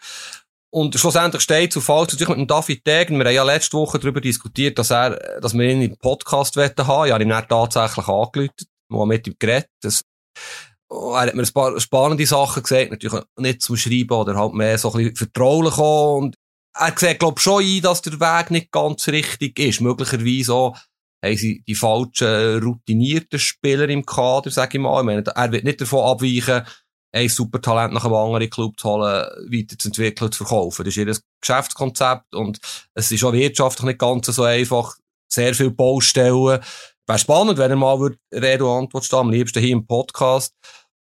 [0.74, 3.18] Und schlussendlich steht zu falsch natürlich mit dem David Degen.
[3.18, 7.06] Wir haben ja letzte Woche darüber diskutiert, dass er, dass wir ihn im Podcast haben.
[7.06, 9.68] Ich habe dann tatsächlich angelötet, mal mit ihm geredet.
[9.82, 10.02] Das,
[10.90, 14.78] er hat mir ein paar spannende Sachen gesagt, natürlich nicht zum Schreiben oder halt mehr
[14.78, 16.36] so ein bisschen vertraulich Und
[16.74, 19.82] er sieht, glaube ich, schon ein, dass der Weg nicht ganz richtig ist.
[19.82, 20.76] Möglicherweise auch
[21.22, 25.00] haben sie die falschen routinierten Spieler im Kader, sage ich mal.
[25.00, 26.66] Ich meine, er wird nicht davon abweichen,
[27.12, 30.84] ein Supertalent nach einem anderen Club zu holen, weiterzuentwickeln, zu verkaufen.
[30.84, 32.58] Das ist ihr Geschäftskonzept und
[32.94, 34.96] es ist auch wirtschaftlich nicht ganz so einfach.
[35.30, 36.60] Sehr viele Baustellen.
[37.06, 37.98] Wäre spannend, wenn er mal
[38.32, 40.54] Rede und Antwort stehen, am liebsten hier im Podcast.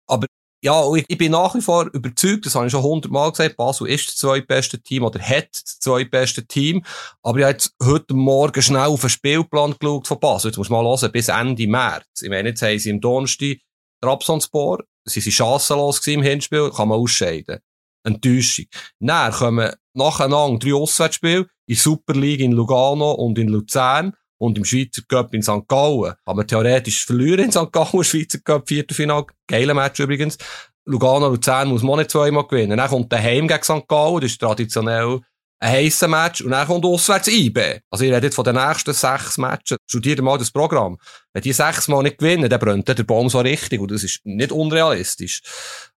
[0.06, 0.26] Aber
[0.60, 4.08] ja, ich, bin nach wie vor überzeugt, das habe ich schon hundertmal gesagt, Basel ist
[4.08, 6.84] das zweitbeste Team oder hat das zweitbeste Team.
[7.22, 10.48] Aber ich habe jetzt heute Morgen schnell auf den Spielplan geschaut von Basel.
[10.50, 12.22] Jetzt muss man mal hören, bis Ende März.
[12.22, 13.58] Ich meine, jetzt haben sie im Donnerstag
[14.02, 17.58] Trabzonspor, sie sind chancenlos im Hinspiel, kann man ausscheiden.
[18.04, 18.66] Enttäuschung.
[19.00, 24.64] Dann kommen nacheinander drei Auswärtsspiele in Super League in Lugano und in Luzern und im
[24.64, 25.66] Schweizer Cup in St.
[25.66, 26.14] Gallen.
[26.24, 27.72] Aber theoretisch verlieren in St.
[27.72, 29.26] Gallen, Schweizer Cup, Viertelfinale.
[29.46, 30.38] Geiler Match übrigens.
[30.84, 32.78] Lugano, Luzern muss man nicht zweimal gewinnen.
[32.78, 33.86] Dann kommt der Heim gegen St.
[33.86, 35.20] Gallen, das ist traditionell
[35.60, 37.80] ein heißer Match und dann kommt auswärts IB.
[37.90, 39.78] Also ich rede jetzt von den nächsten sechs Matches.
[39.86, 40.98] Studiert mal das Programm.
[41.32, 44.20] Wenn die sechs Mal nicht gewinnen, dann brennt der Baum so richtig und das ist
[44.24, 45.42] nicht unrealistisch.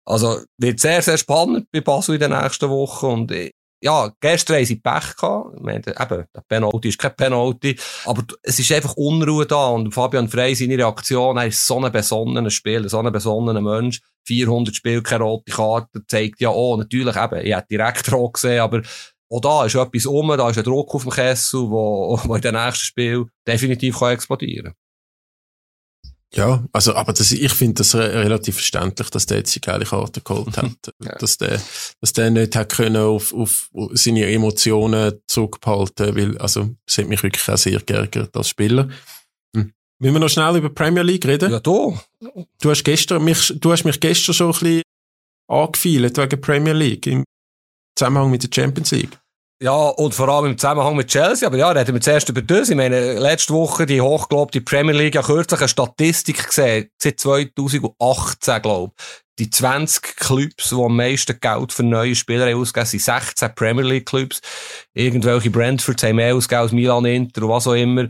[0.05, 3.33] Also wird sehr, sehr spannend bei Basel in den nächsten Wochen und
[3.81, 5.55] ja, gestern haben sie Pech gehabt.
[5.55, 7.79] Ich eben, der Penalty ist kein Penalty.
[8.07, 9.69] Aber es ist einfach Unruhe da.
[9.69, 14.01] Und Fabian Frey, seine Reaktion, er ist so ein besonnener Spieler, so ein besonnener Mensch.
[14.27, 18.61] 400 Spiele, keine rote Karte, zeigt ja auch, natürlich eben, ich hätte direkt rot gesehen,
[18.61, 18.83] aber
[19.31, 22.41] auch da ist etwas um, da ist ein Druck auf dem Kessel, wo, wo in
[22.41, 24.75] den nächsten Spiel definitiv kann explodieren
[26.35, 29.87] ja, also, aber das, ich finde das re relativ verständlich, dass der jetzt die geile
[29.87, 30.95] Karte geholt hat.
[31.03, 31.15] ja.
[31.17, 31.61] Dass der,
[32.01, 37.23] dass der nicht hat können auf, auf seine Emotionen zurückhalten, weil, also, es hat mich
[37.23, 38.89] wirklich auch sehr geärgert als Spieler.
[39.57, 39.73] Hm.
[40.01, 41.51] Wollen wir noch schnell über Premier League reden?
[41.51, 41.99] Ja, du.
[42.61, 44.83] Du hast gestern, mich, du hast mich gestern schon ein bisschen
[45.49, 47.25] angefeilt wegen Premier League im
[47.99, 49.19] Zusammenhang mit der Champions League.
[49.61, 51.47] Ja, und vor allem im Zusammenhang mit Chelsea.
[51.47, 52.69] Aber ja, reden wir zuerst über das.
[52.69, 58.63] Ich meine, letzte Woche die hochgelobte Premier League, ja kürzlich eine Statistik gesehen, seit 2018,
[58.63, 59.05] glaube ich.
[59.41, 64.07] Die 20 Clubs, die am meisten Geld für neue Spieler ausgeben, sind 16 Premier League
[64.07, 64.41] Clubs.
[64.95, 68.07] Irgendwelche Brentfords haben mehr ausgegeben als Milan, Inter und was auch immer.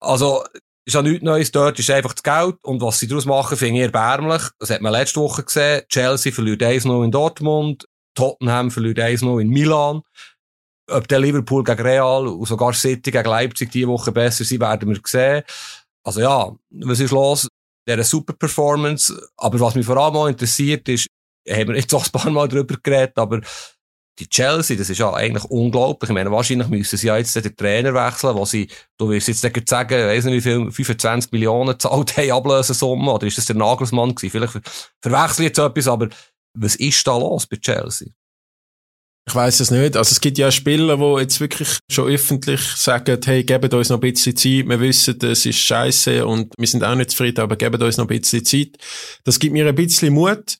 [0.00, 0.44] Also,
[0.86, 2.56] ist ja nichts Neues dort, ist einfach das Geld.
[2.62, 4.42] Und was sie daraus machen, finde ich erbärmlich.
[4.60, 5.82] Das hat man letzte Woche gesehen.
[5.88, 7.86] Chelsea verliert 1-0 in Dortmund.
[8.14, 10.02] Tottenham verliert 1-0 in Milan.
[10.90, 14.88] Ob der Liverpool gegen Real und sogar City gegen Leipzig diese Woche besser sind, werden
[14.88, 15.42] wir sehen.
[16.04, 17.48] Also ja, was ist los?
[17.88, 19.30] Der super Performance.
[19.36, 21.06] Aber was mich vor allem auch interessiert ist,
[21.48, 23.40] haben wir jetzt auch ein paar Mal darüber geredet, aber
[24.18, 26.08] die Chelsea, das ist ja eigentlich unglaublich.
[26.08, 29.42] Ich meine, wahrscheinlich müssen sie ja jetzt den Trainer wechseln, wo sie, du wirst jetzt
[29.42, 33.46] nicht sagen, ich weiss nicht, wie viel, 25 Millionen zahlt haben, Ablösesumme, oder ist das
[33.46, 34.30] der Nagelsmann gewesen?
[34.30, 34.60] Vielleicht
[35.00, 36.08] verwechsel ich jetzt etwas, aber
[36.54, 38.08] was ist da los bei Chelsea?
[39.26, 39.96] Ich weiß es nicht.
[39.96, 43.96] Also es gibt ja Spieler, die jetzt wirklich schon öffentlich sagen, hey, gebt uns noch
[43.96, 44.68] ein bisschen Zeit.
[44.68, 48.04] Wir wissen, das ist scheiße und wir sind auch nicht zufrieden, aber gebt uns noch
[48.04, 48.76] ein bisschen Zeit.
[49.24, 50.58] Das gibt mir ein bisschen Mut.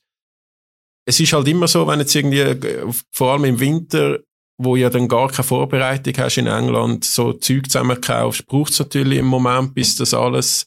[1.07, 4.19] Es ist halt immer so, wenn jetzt irgendwie, vor allem im Winter,
[4.57, 9.19] wo ja dann gar keine Vorbereitung hast in England, so Zeug zusammenkaufst, braucht es natürlich
[9.19, 10.65] im Moment, bis das alles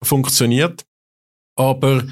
[0.00, 0.84] funktioniert.
[1.58, 2.04] Aber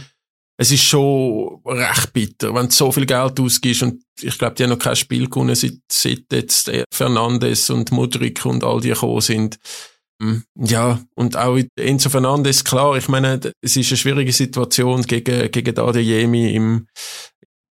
[0.61, 4.64] es ist schon recht bitter, wenn du so viel Geld ausgibst und ich glaube, die
[4.64, 9.20] haben noch kein Spiel gewonnen, seit, seit jetzt Fernandes und Mudrik und all die gekommen
[9.20, 9.59] sind.
[10.20, 15.48] Hm, ja, und auch Enzo Fernandes, klar, ich meine, es ist eine schwierige Situation gegen,
[15.52, 16.88] gegen Adeyemi im,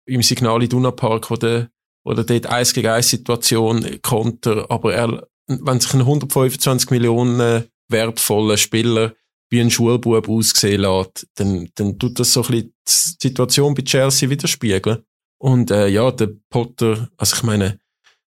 [0.05, 1.69] im Signal Iduna Park, wo der,
[2.05, 7.65] wo der dort 1 gegen 1 Situation konnte, aber er, wenn sich ein 125 Millionen
[7.89, 9.15] wertvoller Spieler
[9.49, 13.81] wie ein Schulbub aussehen lässt, dann, dann tut das so ein bisschen die Situation bei
[13.81, 15.03] Chelsea widerspiegeln.
[15.41, 17.79] Und äh, ja, der Potter, also ich meine,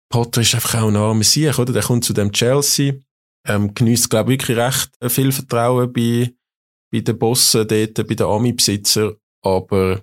[0.09, 1.73] Potter ist einfach auch ein armer Sieg, oder?
[1.73, 2.93] Der kommt zu dem Chelsea,
[3.47, 6.33] ähm, genießt, glaube ich, wirklich recht viel Vertrauen bei,
[6.91, 10.01] bei den Bossen dort, bei den Ami-Besitzer, aber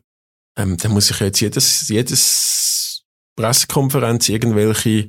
[0.57, 2.72] ähm, da muss ich jetzt jedes, jedes
[3.37, 5.09] Pressekonferenz irgendwelche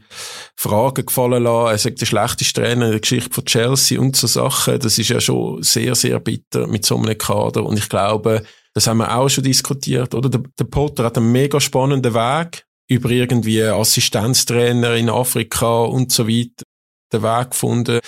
[0.56, 1.72] Fragen gefallen lassen.
[1.72, 4.80] Er sagt, der schlechteste Trainer in der Geschichte von Chelsea und so Sachen.
[4.80, 7.64] Das ist ja schon sehr, sehr bitter mit so einem Kader.
[7.64, 8.44] Und ich glaube,
[8.74, 10.30] das haben wir auch schon diskutiert, oder?
[10.30, 16.28] Der, der Potter hat einen mega spannenden Weg über irgendwie Assistenztrainer in Afrika und so
[16.28, 16.64] weiter
[17.12, 18.00] den Weg gefunden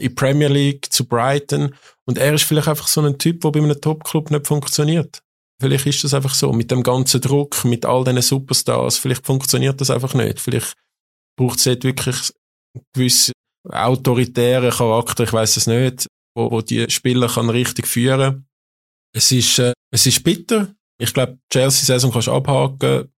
[0.00, 1.74] in Premier League zu Brighton.
[2.04, 5.22] Und er ist vielleicht einfach so ein Typ, der bei einem Top-Club nicht funktioniert.
[5.60, 9.80] Vielleicht ist das einfach so, mit dem ganzen Druck, mit all diesen Superstars, vielleicht funktioniert
[9.80, 10.38] das einfach nicht.
[10.38, 10.74] Vielleicht
[11.36, 12.16] braucht es jetzt wirklich
[12.74, 13.32] einen gewissen
[13.68, 16.06] autoritären Charakter, ich weiß es nicht,
[16.36, 18.46] wo, wo die Spieler kann richtig führen.
[19.12, 20.74] Es ist, äh, es ist bitter.
[21.00, 23.12] Ich glaube, Chelsea-Saison kannst du abhaken,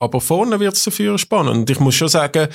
[0.00, 1.56] aber vorne wird es dafür spannend.
[1.56, 2.48] Und ich muss schon sagen,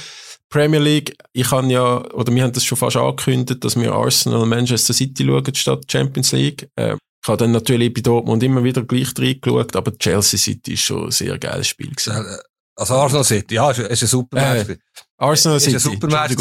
[0.50, 4.46] Premier League, ich habe ja, oder wir haben das schon fast angekündigt, dass wir Arsenal
[4.46, 6.70] Manchester City schauen statt Champions League.
[6.76, 10.82] Äh, ich habe dann natürlich bei Dortmund immer wieder gleich reingeschaut, aber Chelsea City ist
[10.82, 12.14] schon ein sehr geiles Spiel gewesen.
[12.14, 12.38] Äh,
[12.76, 14.70] also Arsenal City, ja, ist ein super Match.
[14.70, 14.78] Äh,
[15.18, 15.76] Arsenal City.
[15.76, 16.36] Ist ein super Match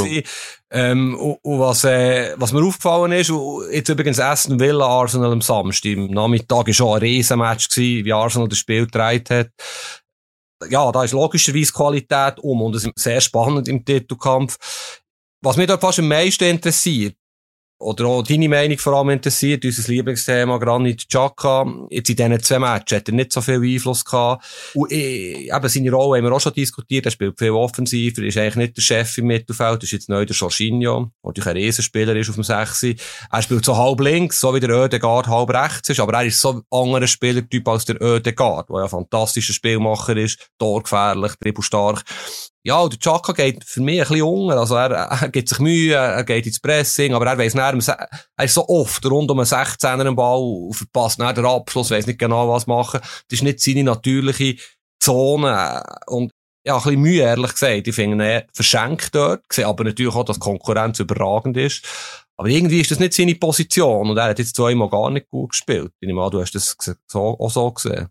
[0.71, 3.33] ähm, und, und, was, äh, was mir aufgefallen ist,
[3.73, 8.13] jetzt übrigens Aston Villa Arsenal am Samstag, im Nachmittag war schon ein Riesenmatch gewesen, wie
[8.13, 9.51] Arsenal das Spiel gedreht hat
[10.69, 14.59] ja, da ist logischerweise Qualität um und es ist sehr spannend im Titelkampf.
[15.41, 17.17] Was mich dort fast am meisten interessiert,
[17.81, 22.59] oder auch deine Meinung vor allem interessiert, unser Lieblingsthema Granit Xhaka, jetzt in diesen zwei
[22.59, 24.45] Matches hat er nicht so viel Einfluss gehabt.
[24.75, 28.37] Und äh, eben seine Rolle haben wir auch schon diskutiert, er spielt viel offensiver, ist
[28.37, 32.17] eigentlich nicht der Chef im Mittelfeld, ist jetzt neu der Jorginho, der natürlich ein Riesenspieler
[32.17, 32.87] ist auf dem 6.
[33.31, 36.41] Er spielt so halb links, so wie der Oedegaard halb rechts ist, aber er ist
[36.41, 42.05] so ein anderer Spielertyp als der Oedegaard, der ja ein fantastischer Spielmacher ist, torgefährlich, dribbelstark.
[42.69, 44.59] Ja, der Chaka geht für mich ein bisschen unter.
[44.59, 48.45] Also er, er gibt sich Mühe, er geht ins Pressing, aber er weiss nicht, er
[48.45, 52.07] ist so oft rund um einen 16er im Ball und verpasst nicht den Abschluss, weiss
[52.07, 53.01] nicht genau, was machen.
[53.01, 54.57] Das ist nicht seine natürliche
[55.01, 55.83] Zone.
[56.09, 56.31] Und
[56.67, 57.89] ja, ein bisschen Mühe, ehrlich gesagt.
[57.89, 59.41] Ich finde ihn verschenkt dort.
[59.49, 61.87] Ich sehe aber natürlich auch, dass Konkurrenz überragend ist.
[62.37, 64.11] Aber irgendwie ist das nicht seine Position.
[64.11, 65.91] Und er hat jetzt zweimal gar nicht gut gespielt.
[66.01, 66.77] Ich nehme du hast das
[67.15, 68.09] auch so gesehen.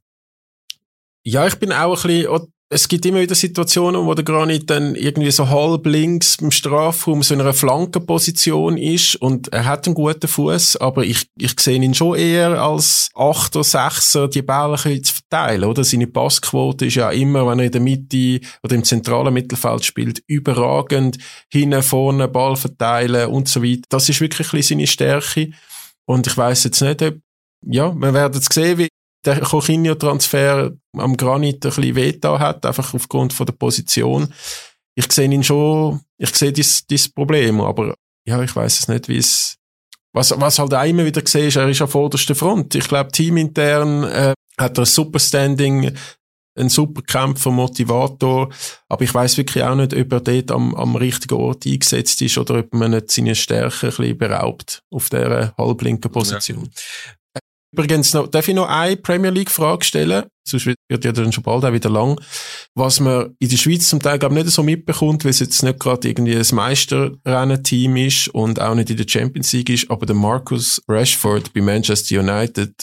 [1.24, 4.96] Ja, ich bin auch ein bisschen es gibt immer wieder Situationen, wo der Granit dann
[4.96, 9.96] irgendwie so halb links im Strafraum so in einer Flankenposition ist und er hat einen
[9.96, 15.14] guten Fuß, aber ich, ich sehe ihn schon eher als Achter, Sechser, die Bälle zu
[15.14, 15.86] verteilen, oder?
[15.86, 20.22] Seine Passquote ist ja immer, wenn er in der Mitte oder im zentralen Mittelfeld spielt,
[20.28, 21.18] überragend,
[21.50, 23.84] hinten, vorne, Ball verteilen und so weiter.
[23.88, 25.52] Das ist wirklich seine Stärke.
[26.06, 27.16] Und ich weiß jetzt nicht, ob,
[27.66, 28.90] ja, wir werden es sehen, wie,
[29.26, 34.34] der Coutinho-Transfer am Granit ein bisschen wehgetan hat, einfach aufgrund von der Position.
[34.96, 37.96] Ich sehe ihn schon, ich sehe dieses Problem, aber
[38.26, 39.58] ja, ich weiß es nicht, wie es,
[40.14, 42.76] was, was halt auch immer wieder gesehen ist, er ist an vorderster Front.
[42.76, 45.94] Ich glaube, teamintern äh, hat er ein super Standing,
[46.58, 48.50] ein super Kämpfer, Motivator,
[48.90, 52.38] aber ich weiß wirklich auch nicht, ob er dort am, am richtigen Ort eingesetzt ist
[52.38, 56.64] oder ob man nicht seine Stärke ein bisschen beraubt auf dieser halblinken Position.
[56.64, 57.14] Ja.
[57.78, 60.26] Übrigens noch, darf ich noch eine Premier League Frage stellen?
[60.48, 62.20] Sonst wird ja dann schon bald auch wieder lang.
[62.74, 65.80] Was man in der Schweiz zum Teil, glaube nicht so mitbekommt, weil es jetzt nicht
[65.80, 70.16] gerade irgendwie ein Meisterrennen-Team ist und auch nicht in der Champions League ist, aber der
[70.16, 72.74] Marcus Rashford bei Manchester United,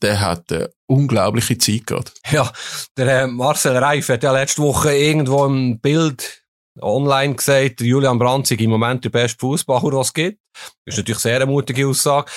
[0.00, 2.12] der hat eine unglaubliche Zeit gerade.
[2.30, 2.52] Ja,
[2.96, 6.44] der äh, Marcel Reif hat ja letzte Woche irgendwo im Bild
[6.80, 10.38] online gesagt, Julian sei im Moment der beste Fußballer, was es gibt.
[10.84, 12.30] Das ist natürlich sehr eine mutige Aussage.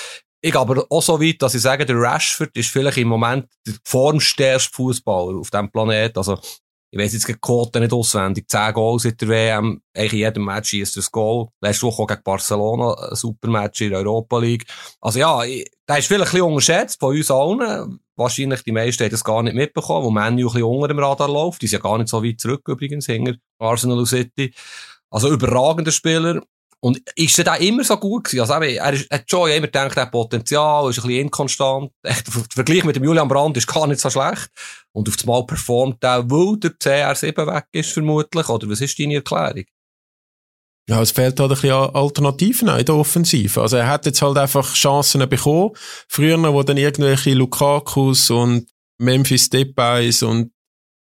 [0.46, 3.76] Ich aber auch so weit, dass ich sage, der Rashford ist vielleicht im Moment der
[3.82, 6.18] formstärkste Fußballer auf diesem Planeten.
[6.18, 6.38] Also,
[6.90, 8.46] ich weiss jetzt die Quote nicht auswendig.
[8.46, 9.80] Zehn Goals in der WM.
[9.94, 11.48] Eigentlich in jedem Match er das Goal.
[11.62, 14.66] Letzte Woche auch gegen Barcelona ein super Match in der Europa League.
[15.00, 18.00] Also ja, der ist vielleicht ein bisschen unterschätzt von uns allen.
[18.14, 21.28] Wahrscheinlich die meisten haben das gar nicht mitbekommen, wo Manu ein bisschen unter dem Radar
[21.28, 21.62] läuft.
[21.62, 24.52] Die sind ja gar nicht so weit zurück übrigens, hinter Arsenal und City.
[25.08, 26.42] Also überragender Spieler.
[26.84, 28.42] Und ist er da immer so gut gewesen?
[28.42, 31.90] Also, er, ist, hat schon immer gedacht, er hat Potenzial, ist ein bisschen inkonstant.
[32.02, 34.50] Echt, der Vergleich mit dem Julian Brandt ist gar nicht so schlecht.
[34.92, 38.46] Und auf das Mal performt er, weil der CR7 weg ist, vermutlich.
[38.50, 39.64] Oder was ist deine Erklärung?
[40.86, 43.62] Ja, es fehlt halt ein bisschen Alternativen in der Offensive.
[43.62, 45.70] Also er hat jetzt halt einfach Chancen bekommen.
[46.06, 48.68] Früher, wo dann irgendwelche Lukakus und
[48.98, 50.52] Memphis Depays und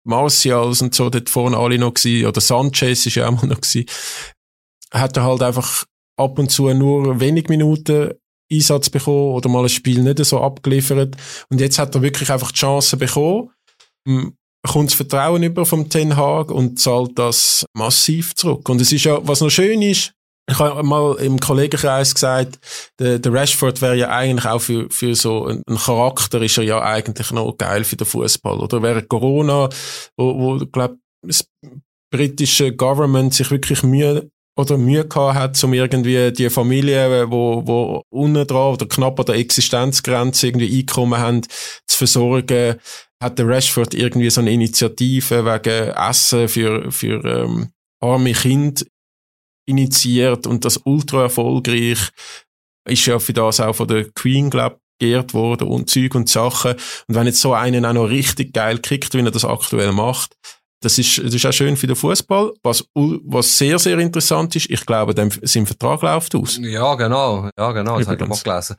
[0.05, 3.85] Martials und so dort vorne alle noch gewesen, oder Sanchez ist ja auch noch gewesen,
[4.93, 5.85] hat er halt einfach
[6.17, 8.11] ab und zu nur wenig Minuten
[8.51, 11.15] Einsatz bekommen oder mal ein Spiel nicht so abgeliefert.
[11.49, 13.49] Und jetzt hat er wirklich einfach die Chance bekommen,
[14.65, 18.69] kommt das Vertrauen über vom Ten Hag und zahlt das massiv zurück.
[18.69, 20.13] Und es ist ja, was noch schön ist,
[20.49, 22.59] ich habe mal im Kollegenkreis gesagt,
[22.99, 26.81] der, der Rashford wäre ja eigentlich auch für, für so einen Charakter ist er ja
[26.81, 28.59] eigentlich noch geil für den Fußball.
[28.59, 29.69] Oder während Corona,
[30.17, 31.45] wo, wo glaube das
[32.11, 38.03] britische Government sich wirklich Mühe oder Mühe gehabt hat, um irgendwie die Familie, wo, wo
[38.09, 41.41] unten dran oder knapp an der Existenzgrenze irgendwie Einkommen haben,
[41.87, 42.75] zu versorgen,
[43.21, 47.69] hat der Rashford irgendwie so eine Initiative wegen Essen für, für ähm,
[48.01, 48.83] arme Kinder
[49.65, 52.09] initiiert und das ultra erfolgreich
[52.85, 56.73] ist ja für das auch von der Queen, glaub, geehrt worden und Zeug und Sachen.
[57.07, 60.35] Und wenn jetzt so einen auch noch richtig geil kriegt, wie er das aktuell macht,
[60.83, 62.53] das ist, das ist auch schön für den Fußball.
[62.61, 66.59] Was, was sehr, sehr interessant ist, ich glaube, dem, sein Vertrag läuft aus.
[66.61, 67.49] Ja, genau.
[67.57, 67.97] Ja, genau.
[67.97, 68.75] Das habe ich mal gelesen.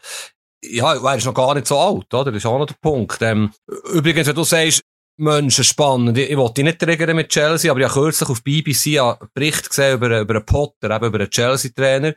[0.63, 2.33] Ja, er ist noch gar nicht so alt, oder?
[2.33, 3.19] Das ist auch noch der Punkt.
[3.21, 3.51] Ähm,
[3.93, 4.83] übrigens, wenn du sagst,
[5.17, 6.19] Menschen spannend.
[6.19, 9.69] Ich, ich wollte nicht triggern mit Chelsea, aber ich habe kürzlich auf BBC einen Bericht
[9.69, 12.15] gesehen über, über einen Potter, eben über einen Chelsea-Trainer.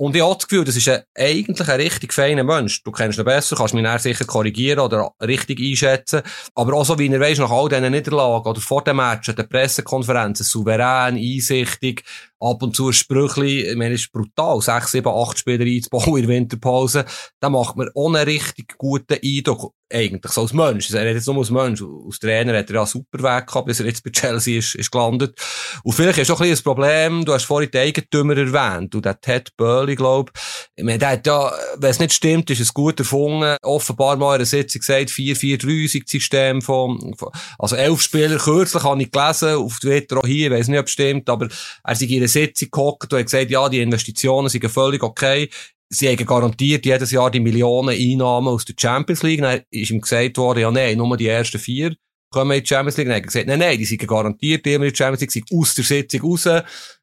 [0.00, 2.84] Und ich habe das Gefühl, das ist ein, eigentlich ein richtig feiner Mensch.
[2.84, 6.22] Du kennst ihn besser, kannst mich dann sicher korrigieren oder richtig einschätzen.
[6.54, 9.42] Aber auch so, wie er weiss, nach all diesen Niederlagen oder vor dem Match, der
[9.42, 12.04] Pressekonferenzen, souverän, einsichtig,
[12.40, 17.04] ab und zu Sprüchli, es ist brutal, sechs, sieben, acht Spieler einzubauen in der Winterpause,
[17.40, 20.90] da macht man ohne richtig guten Eindruck, eigentlich, so als Mensch.
[20.90, 23.66] Er hat jetzt nur als Mensch, als Trainer hat er ja einen super Weg gehabt,
[23.66, 25.38] bis er jetzt bei Chelsea ist, ist gelandet.
[25.82, 29.20] Und vielleicht ist auch ein ein Problem, du hast vorhin die Eigentümer erwähnt, und der
[29.20, 30.30] Ted Burley, glaub,
[30.76, 34.34] ich meine, der hat ja, wenn es nicht stimmt, ist es gut erfunden, offenbar mal
[34.34, 37.14] in einer Sitzung gesagt, 4-4-3 System von,
[37.58, 40.86] also elf Spieler, kürzlich habe ich gelesen, auf Twitter auch hier, ich weiss nicht, ob
[40.86, 41.48] es stimmt, aber
[41.84, 45.48] er ist einer Sitzung gehockt und gesagt, ja, die Investitionen sind völlig okay.
[45.90, 49.40] Sie haben garantiert jedes Jahr die Millionen Einnahmen aus der Champions League.
[49.40, 51.94] Dann ist ihm gesagt worden, ja, nein, nur die ersten vier
[52.30, 53.06] kommen in die Champions League.
[53.08, 55.52] Dann hat er gesagt, nein, nein, die sind garantiert immer in die Champions League, sind
[55.52, 56.48] aus der Sitzung raus,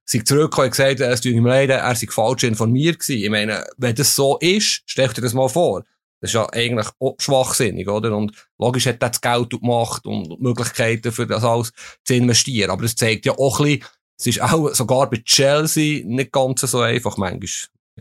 [0.05, 3.23] sind zurückgekommen und gesagt, es tut ihm leid, er sei falsch informiert gewesen.
[3.23, 5.83] Ich meine, wenn das so ist, stell dir das mal vor.
[6.21, 8.15] Das ist ja eigentlich auch schwachsinnig, oder?
[8.15, 11.71] Und logisch hat er das Geld und Macht und Möglichkeiten für das alles
[12.03, 12.71] zu investieren.
[12.71, 16.61] Aber es zeigt ja auch ein bisschen, es ist auch sogar bei Chelsea nicht ganz
[16.61, 17.49] so einfach manchmal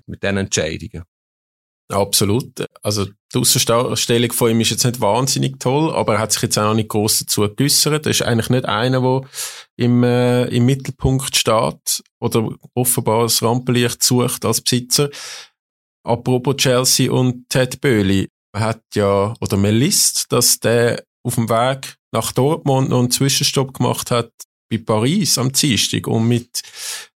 [0.07, 1.05] mit diesen Entscheidungen.
[1.91, 2.67] Absolut.
[2.83, 6.59] Also die Ausstellung von ihm ist jetzt nicht wahnsinnig toll, aber er hat sich jetzt
[6.59, 8.07] auch noch nicht groß dazu geäussert.
[8.07, 9.29] Er ist eigentlich nicht einer, der
[9.77, 15.11] im, äh, im Mittelpunkt steht oder offenbar das Rampenlicht sucht als Besitzer.
[16.05, 21.97] Apropos Chelsea und Ted Böhli hat ja, oder man liest, dass der auf dem Weg
[22.12, 24.31] nach Dortmund noch einen Zwischenstopp gemacht hat
[24.71, 26.62] bei Paris am Dienstag und mit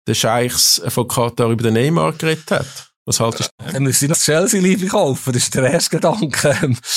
[0.07, 2.91] den Scheichs von Katar über den Neymar geredet hat.
[3.05, 3.71] Was haltest du?
[3.71, 6.75] Dann müsste ich noch Chelsea-Liebe kaufen, das ist der erste Gedanke.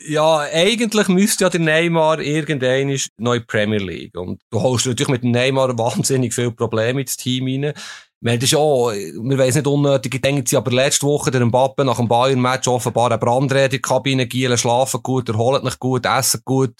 [0.00, 4.16] Ja, eigentlich müsste ja der Neymar irgendein neue Premier League.
[4.16, 7.74] Und du holst natürlich mit dem Neymar wahnsinnig viele Probleme ins Team rein.
[8.20, 11.98] Wir haben das auch, wir weiss nicht unnötig gedacht, aber letzte Woche der Mbappe nach
[11.98, 16.42] dem Bayern-Match offenbar eine Brandrede in der Kabine, Gielen schlafen gut, erholen nicht gut, essen
[16.44, 16.74] gut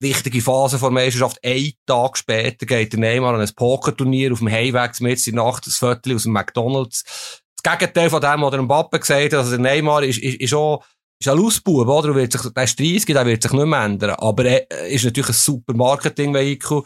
[0.00, 1.38] wichtige Phase der Meisterschaft.
[1.44, 5.44] Ein Tag später geht der Neymar an ein Pokerturnier auf dem Heimweg mit in der
[5.44, 7.42] Nacht, das Viertel aus dem McDonalds.
[7.62, 10.54] Das Gegenteil von dem, was der Mbappe gesagt hat, also der Neymar ist, ist, ist
[10.54, 10.84] auch,
[11.18, 12.14] ist ein Lausbub, oder?
[12.14, 14.10] Wird sich, der ist 30, der wird sich nicht mehr ändern.
[14.18, 16.82] Aber er ist natürlich ein super Marketing-Vehikel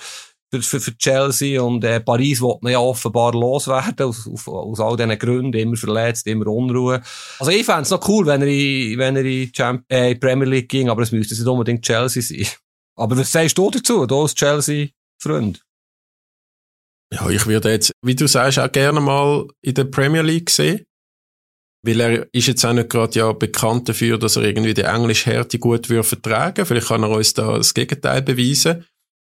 [0.52, 4.80] für, für, für Chelsea und äh, Paris wollte man ja offenbar loswerden, aus, aus, aus
[4.80, 7.00] all diesen Gründen, immer verletzt, immer Unruhe.
[7.38, 10.48] Also ich fände es noch cool, wenn er in, wenn er in Champ äh, Premier
[10.48, 12.46] League ging, aber es müsste nicht unbedingt Chelsea sein.
[13.00, 15.64] Aber was sagst du dazu, du als Chelsea-Freund?
[17.12, 20.84] Ja, ich würde jetzt, wie du sagst, auch gerne mal in der Premier League sehen.
[21.82, 25.30] Weil er ist jetzt auch nicht gerade ja bekannt dafür, dass er irgendwie die englische
[25.30, 26.66] Härte gut würde vertragen.
[26.66, 28.86] Vielleicht kann er uns da das Gegenteil beweisen.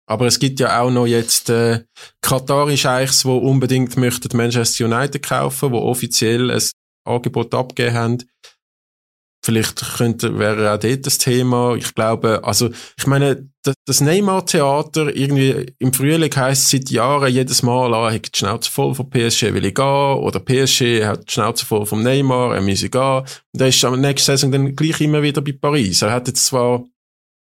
[0.07, 1.83] Aber es gibt ja auch noch jetzt äh,
[2.21, 6.61] katarische Eichs, die unbedingt möchten Manchester United kaufen, wo offiziell ein
[7.03, 8.29] Angebot abgegeben haben.
[9.45, 11.75] Vielleicht könnte, wäre auch dort das Thema.
[11.75, 13.47] Ich glaube, also, ich meine,
[13.85, 18.71] das, Neymar-Theater, irgendwie im Frühling heisst seit Jahren jedes Mal, ah, er hat die Schnauze
[18.71, 22.61] voll von PSG, will ich gehen, oder PSG hat die Schnauze voll vom Neymar, er
[22.61, 23.19] muss gehen.
[23.53, 26.01] Und er ist am nächsten Saison dann gleich immer wieder bei Paris.
[26.01, 26.83] Er hat jetzt zwar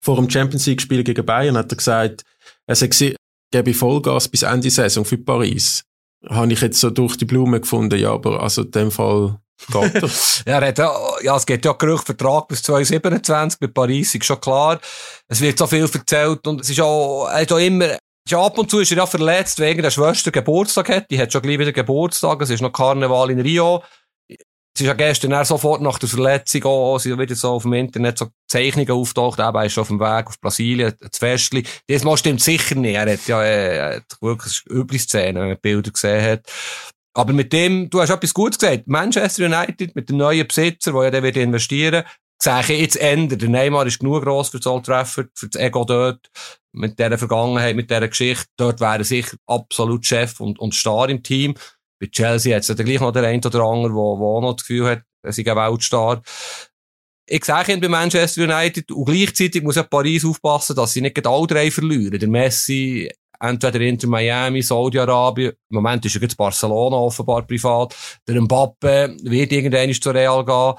[0.02, 2.22] vor dem Champions League-Spiel gegen Bayern, hat er gesagt,
[2.66, 3.16] er sei,
[3.50, 5.84] gebe Vollgas bis Ende Saison für Paris.
[6.28, 9.38] Habe ich jetzt so durch die Blume gefunden, ja, aber also in dem Fall
[10.46, 14.40] ja, er hat ja, es geht ja Gerücht Vertrag bis 2027 bei Paris, ist schon
[14.40, 14.80] klar.
[15.28, 17.96] Es wird so viel erzählt und es ist auch, er hat auch immer,
[18.28, 21.10] ja, ab und zu ist er ja verletzt, wegen der Schwester Geburtstag hat.
[21.10, 22.40] Die hat schon gleich wieder Geburtstag.
[22.40, 23.82] Es ist noch Karneval in Rio.
[24.28, 27.74] Es ist ja gestern auch sofort nach der Verletzung auch, sind wieder so auf dem
[27.74, 31.64] Internet so Zeichnungen auftaucht, eben, er ist schon auf dem Weg auf Brasilien, das Festli.
[31.88, 32.96] Diesmal stimmt sicher nicht.
[32.96, 36.50] Er hat ja, äh, er wirklich üble Szenen, wenn man Bilder gesehen hat.
[37.14, 38.88] Aber mit dem, du hast etwas Gutes gesagt.
[38.88, 42.04] Manchester United mit dem neuen Besitzer, der ja dann wird investieren,
[42.42, 43.38] sehe ich jetzt ändern.
[43.38, 46.28] Der Neymar ist genug gross für Old Trafford, für das Ego dort,
[46.72, 48.46] mit dieser Vergangenheit, mit dieser Geschichte.
[48.56, 51.54] Dort wäre er sicher absolut Chef und, und Star im Team.
[52.00, 54.66] Bei Chelsea hat es ja gleich noch der ein oder andere, der, auch noch das
[54.66, 56.22] Gefühl hat, er sei ein Weltstar.
[57.26, 61.26] Ich sage ihn bei Manchester United und gleichzeitig muss ja Paris aufpassen, dass sie nicht
[61.26, 62.18] alle drei verlieren.
[62.18, 63.10] Der Messi
[63.48, 67.94] entweder Inter Miami, Saudi-Arabien, im Moment ist er jetzt Barcelona offenbar privat,
[68.26, 70.74] der Mbappe wird irgendwann zu Real gehen.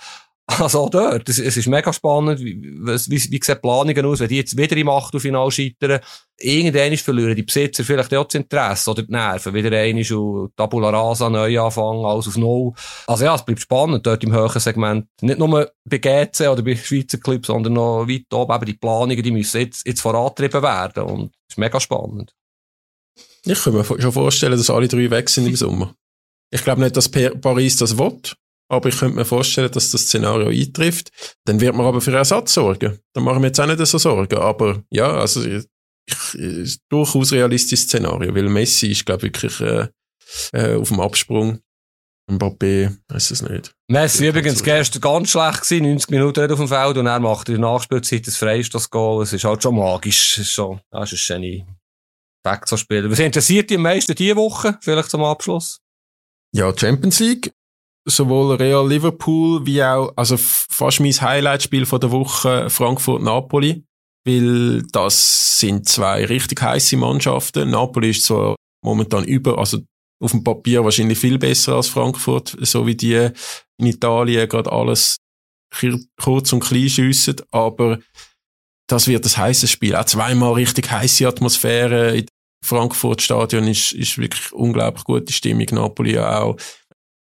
[0.60, 4.56] Also dort, es, ist mega spannend, wie, wie, wie sehen Planungen aus, wenn die jetzt
[4.56, 6.00] wieder im Achtelfinale scheitern,
[6.38, 10.92] irgendwann verlieren die Besitzer vielleicht auch das Interesse oder die Nerven, wieder einmal und Tabula
[10.92, 12.74] Rasa neu anfangen, alles auf Null.
[13.08, 15.08] Also ja, es bleibt spannend dort im höheren Segment.
[15.22, 19.24] Nicht nur bei GC oder bei Schweizer Clubs, sondern noch weit oben, eben die Planungen,
[19.24, 22.34] die müssen jetzt, jetzt werden und es ist mega spannend.
[23.46, 25.94] Ich kann mir schon vorstellen, dass alle drei weg sind im Sommer.
[26.52, 28.20] Ich glaube nicht, dass Paris das will,
[28.70, 31.12] aber ich könnte mir vorstellen, dass das Szenario eintrifft.
[31.46, 33.00] Dann wird man aber für Ersatz sorgen.
[33.14, 34.38] Dann machen wir jetzt auch nicht so Sorgen.
[34.38, 35.66] Aber ja, also ich,
[36.34, 39.88] ich, durchaus realistisches Szenario, weil Messi ist, glaube ich, wirklich äh,
[40.54, 41.60] äh, auf dem Absprung.
[42.28, 43.76] Mbappé, weiß es nicht.
[43.88, 47.62] Messi übrigens gestern ganz schlecht gewesen, 90 Minuten auf dem Feld und er macht in
[47.62, 49.22] der Nachspielzeit das Freistoß-Goal.
[49.22, 50.34] Es ist halt schon magisch.
[50.34, 51.66] Es ist schon, das ist ein Genie.
[52.46, 53.12] Wegzuspielen.
[53.12, 54.78] Was interessiert dich am meisten diese Woche?
[54.82, 55.80] Vielleicht zum Abschluss?
[56.54, 57.52] Ja, Champions League.
[58.08, 63.84] Sowohl Real Liverpool wie auch, also fast mein Highlight-Spiel der Woche Frankfurt-Napoli.
[64.28, 67.72] Weil das sind zwei richtig heiße Mannschaften.
[67.72, 69.80] Napoli ist zwar momentan über, also
[70.24, 73.30] auf dem Papier wahrscheinlich viel besser als Frankfurt, so wie die
[73.78, 75.18] in Italien gerade alles
[76.18, 78.00] kurz und klein schiessen, aber
[78.88, 79.96] das wird das heiße Spiel.
[79.96, 82.24] Auch zweimal richtig heiße Atmosphäre.
[82.66, 86.58] Frankfurt Stadion ist, ist wirklich unglaublich gute Stimmung, Napoli ja auch.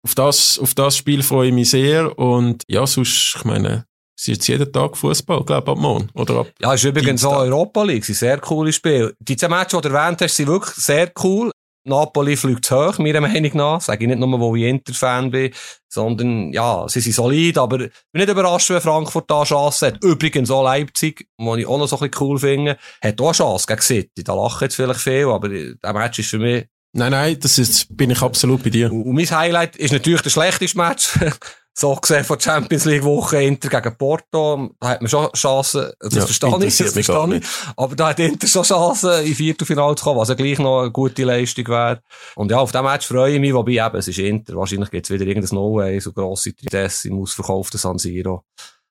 [0.03, 3.85] Auf das, auf das Spiel freue ich mich sehr und ja, sonst, ich meine,
[4.17, 6.09] es ist jetzt jeden Tag Fußball, glaube ich, ab morgen.
[6.13, 9.13] Oder ab ja, ist übrigens auch Europa League, ein sehr cooles Spiel.
[9.19, 11.51] Die zwei Matches, die du erwähnt hast, sind wirklich sehr cool.
[11.83, 13.81] Napoli fliegt zu hoch, meiner Meinung nach.
[13.81, 15.53] Sage ich nicht nur, weil ich Inter-Fan bin,
[15.87, 20.03] sondern, ja, sie sind solid, aber ich bin nicht überrascht, wenn Frankfurt da Chance hat.
[20.03, 23.33] Übrigens auch Leipzig, was ich auch noch so ein bisschen cool finde, hat auch eine
[23.33, 24.23] Chance gegen City.
[24.23, 27.95] Da lachen jetzt vielleicht viel, aber der Match ist für mich Nein, nein, das ist,
[27.95, 28.91] bin ich absolut bei dir.
[28.91, 31.17] Und mein Highlight ist natürlich der schlechteste Match.
[31.73, 36.13] so gesehen von Champions League Woche Inter gegen Porto, da hat man schon Chancen, das
[36.13, 37.45] ja, verstehe ich, das verstehe ich.
[37.77, 40.91] Aber da hat Inter schon Chancen, in Viertelfinale zu kommen, was ja gleich noch eine
[40.91, 42.01] gute Leistung wäre.
[42.35, 45.05] Und ja, auf dem Match freue ich mich, wobei eben, es ist Inter, wahrscheinlich gibt
[45.05, 48.43] es wieder irgendein No-Way, so grosse Tristesse im ausverkauften San Siro.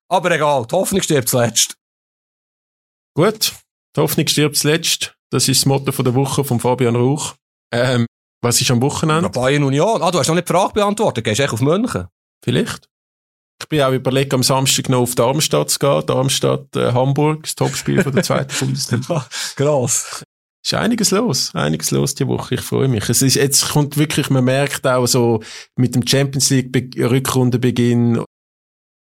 [0.09, 1.76] Aber egal, die Hoffnung stirbt zuletzt.
[3.14, 3.53] Gut,
[3.97, 5.14] die Hoffnung stirbt zuletzt.
[5.31, 7.35] Das ist das Motto von der Woche von Fabian Rauch.
[7.72, 8.07] Ähm,
[8.43, 9.28] was ist am Wochenende?
[9.28, 10.03] Bayern Union.
[10.03, 11.24] Ah, du hast noch nicht die Frage beantwortet.
[11.24, 12.09] Gehst du echt auf München?
[12.43, 12.88] Vielleicht.
[13.61, 16.07] Ich bin auch überlegt, am Samstag noch auf Darmstadt zu gehen.
[16.07, 19.26] Darmstadt, äh, Hamburg, das Topspiel von der zweiten Bundesliga.
[19.57, 20.24] Krass.
[20.62, 22.57] Ist einiges los, einiges los die Woche.
[22.57, 23.09] Ich freue mich.
[23.09, 25.43] Es ist, jetzt kommt wirklich, man merkt auch so
[25.76, 28.22] mit dem Champions League Rückrundenbeginn,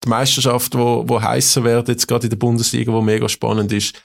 [0.04, 4.00] die Meisterschaft, wo, wo heißer wird, jetzt gerade in der Bundesliga, wo mega spannend ist.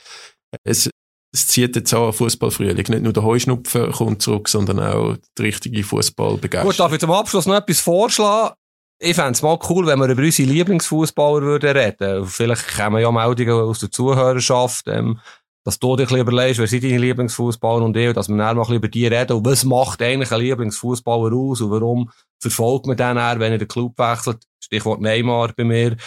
[0.63, 0.89] Es,
[1.33, 2.75] es zieht jetzt auch Fußballfrühling.
[2.75, 6.71] Nicht nur der Heuschnupfen kommt zurück, sondern auch die richtige Fußballbegeisterung.
[6.71, 8.55] Gut, darf ich zum Abschluss noch etwas vorschlagen?
[9.05, 12.25] Ich fände es mal cool, wenn wir über unsere Lieblingsfußballer würden reden.
[12.25, 15.19] Vielleicht kommen ja Meldungen aus der Zuhörerschaft, ähm,
[15.63, 18.87] dass du bisschen überlegst, wer sind deine Lieblingsfußballer und ich, dass wir dann mal über
[18.87, 19.33] die reden.
[19.33, 22.09] Und was macht eigentlich ein Lieblingsfußballer aus und warum
[22.41, 24.39] verfolgt man den dann, wenn er den Club wechselt?
[24.59, 25.97] Stichwort Neymar bei mir.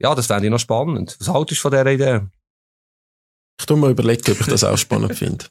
[0.00, 1.16] Ja, das fände ich noch spannend.
[1.20, 2.22] Was haltest du von dieser Idee?
[3.60, 5.44] Ich tu mir überlegen, ob ich das auch spannend finde.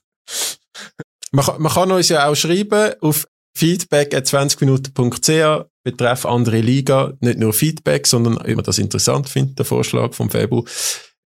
[1.31, 3.25] Man, man kann uns ja auch schreiben auf
[3.55, 10.13] feedback.20minuten.ch betreff andere Liga, nicht nur Feedback, sondern ob man das interessant findet, der Vorschlag
[10.13, 10.65] vom Fabu.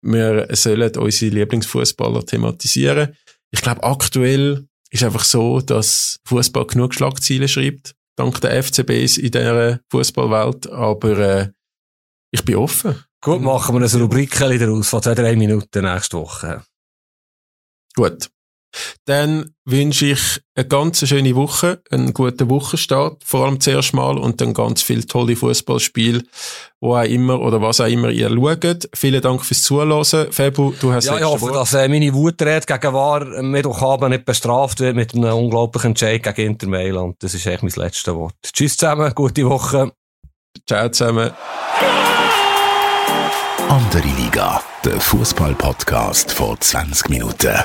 [0.02, 3.16] Wir sollen unsere Lieblingsfußballer thematisieren.
[3.52, 9.32] Ich glaube, aktuell ist einfach so, dass Fußball genug Schlagziele schreibt, dank der FCBs in
[9.32, 11.50] dieser Fußballwelt, aber äh,
[12.32, 13.04] ich bin offen.
[13.22, 16.64] Gut, machen wir eine Rubrik daraus von zwei, drei Minuten nächste Woche.
[17.96, 18.30] Gut.
[19.06, 24.42] Dann wünsche ich eine ganz schöne Woche, einen guten Wochenstart, vor allem zuerst mal, und
[24.42, 26.24] dann ganz viele tolle Fußballspiele,
[26.82, 28.90] wo auch immer oder was auch immer ihr schaut.
[28.94, 30.32] Vielen Dank fürs Zuhören.
[30.32, 31.56] Febu, du hast Ja, ich hoffe, Wort.
[31.56, 36.52] dass äh, meine Wutrede gegen War Mittwochabend nicht bestraft wird mit einem unglaublichen Entscheid gegen
[36.52, 37.16] Inter Mailand.
[37.20, 38.36] Das ist echt mein letztes Wort.
[38.42, 39.92] Tschüss zusammen, gute Woche.
[40.68, 41.32] Ciao zusammen.
[43.70, 47.58] Andere Liga, der Fußball-Podcast vor 20 Minuten.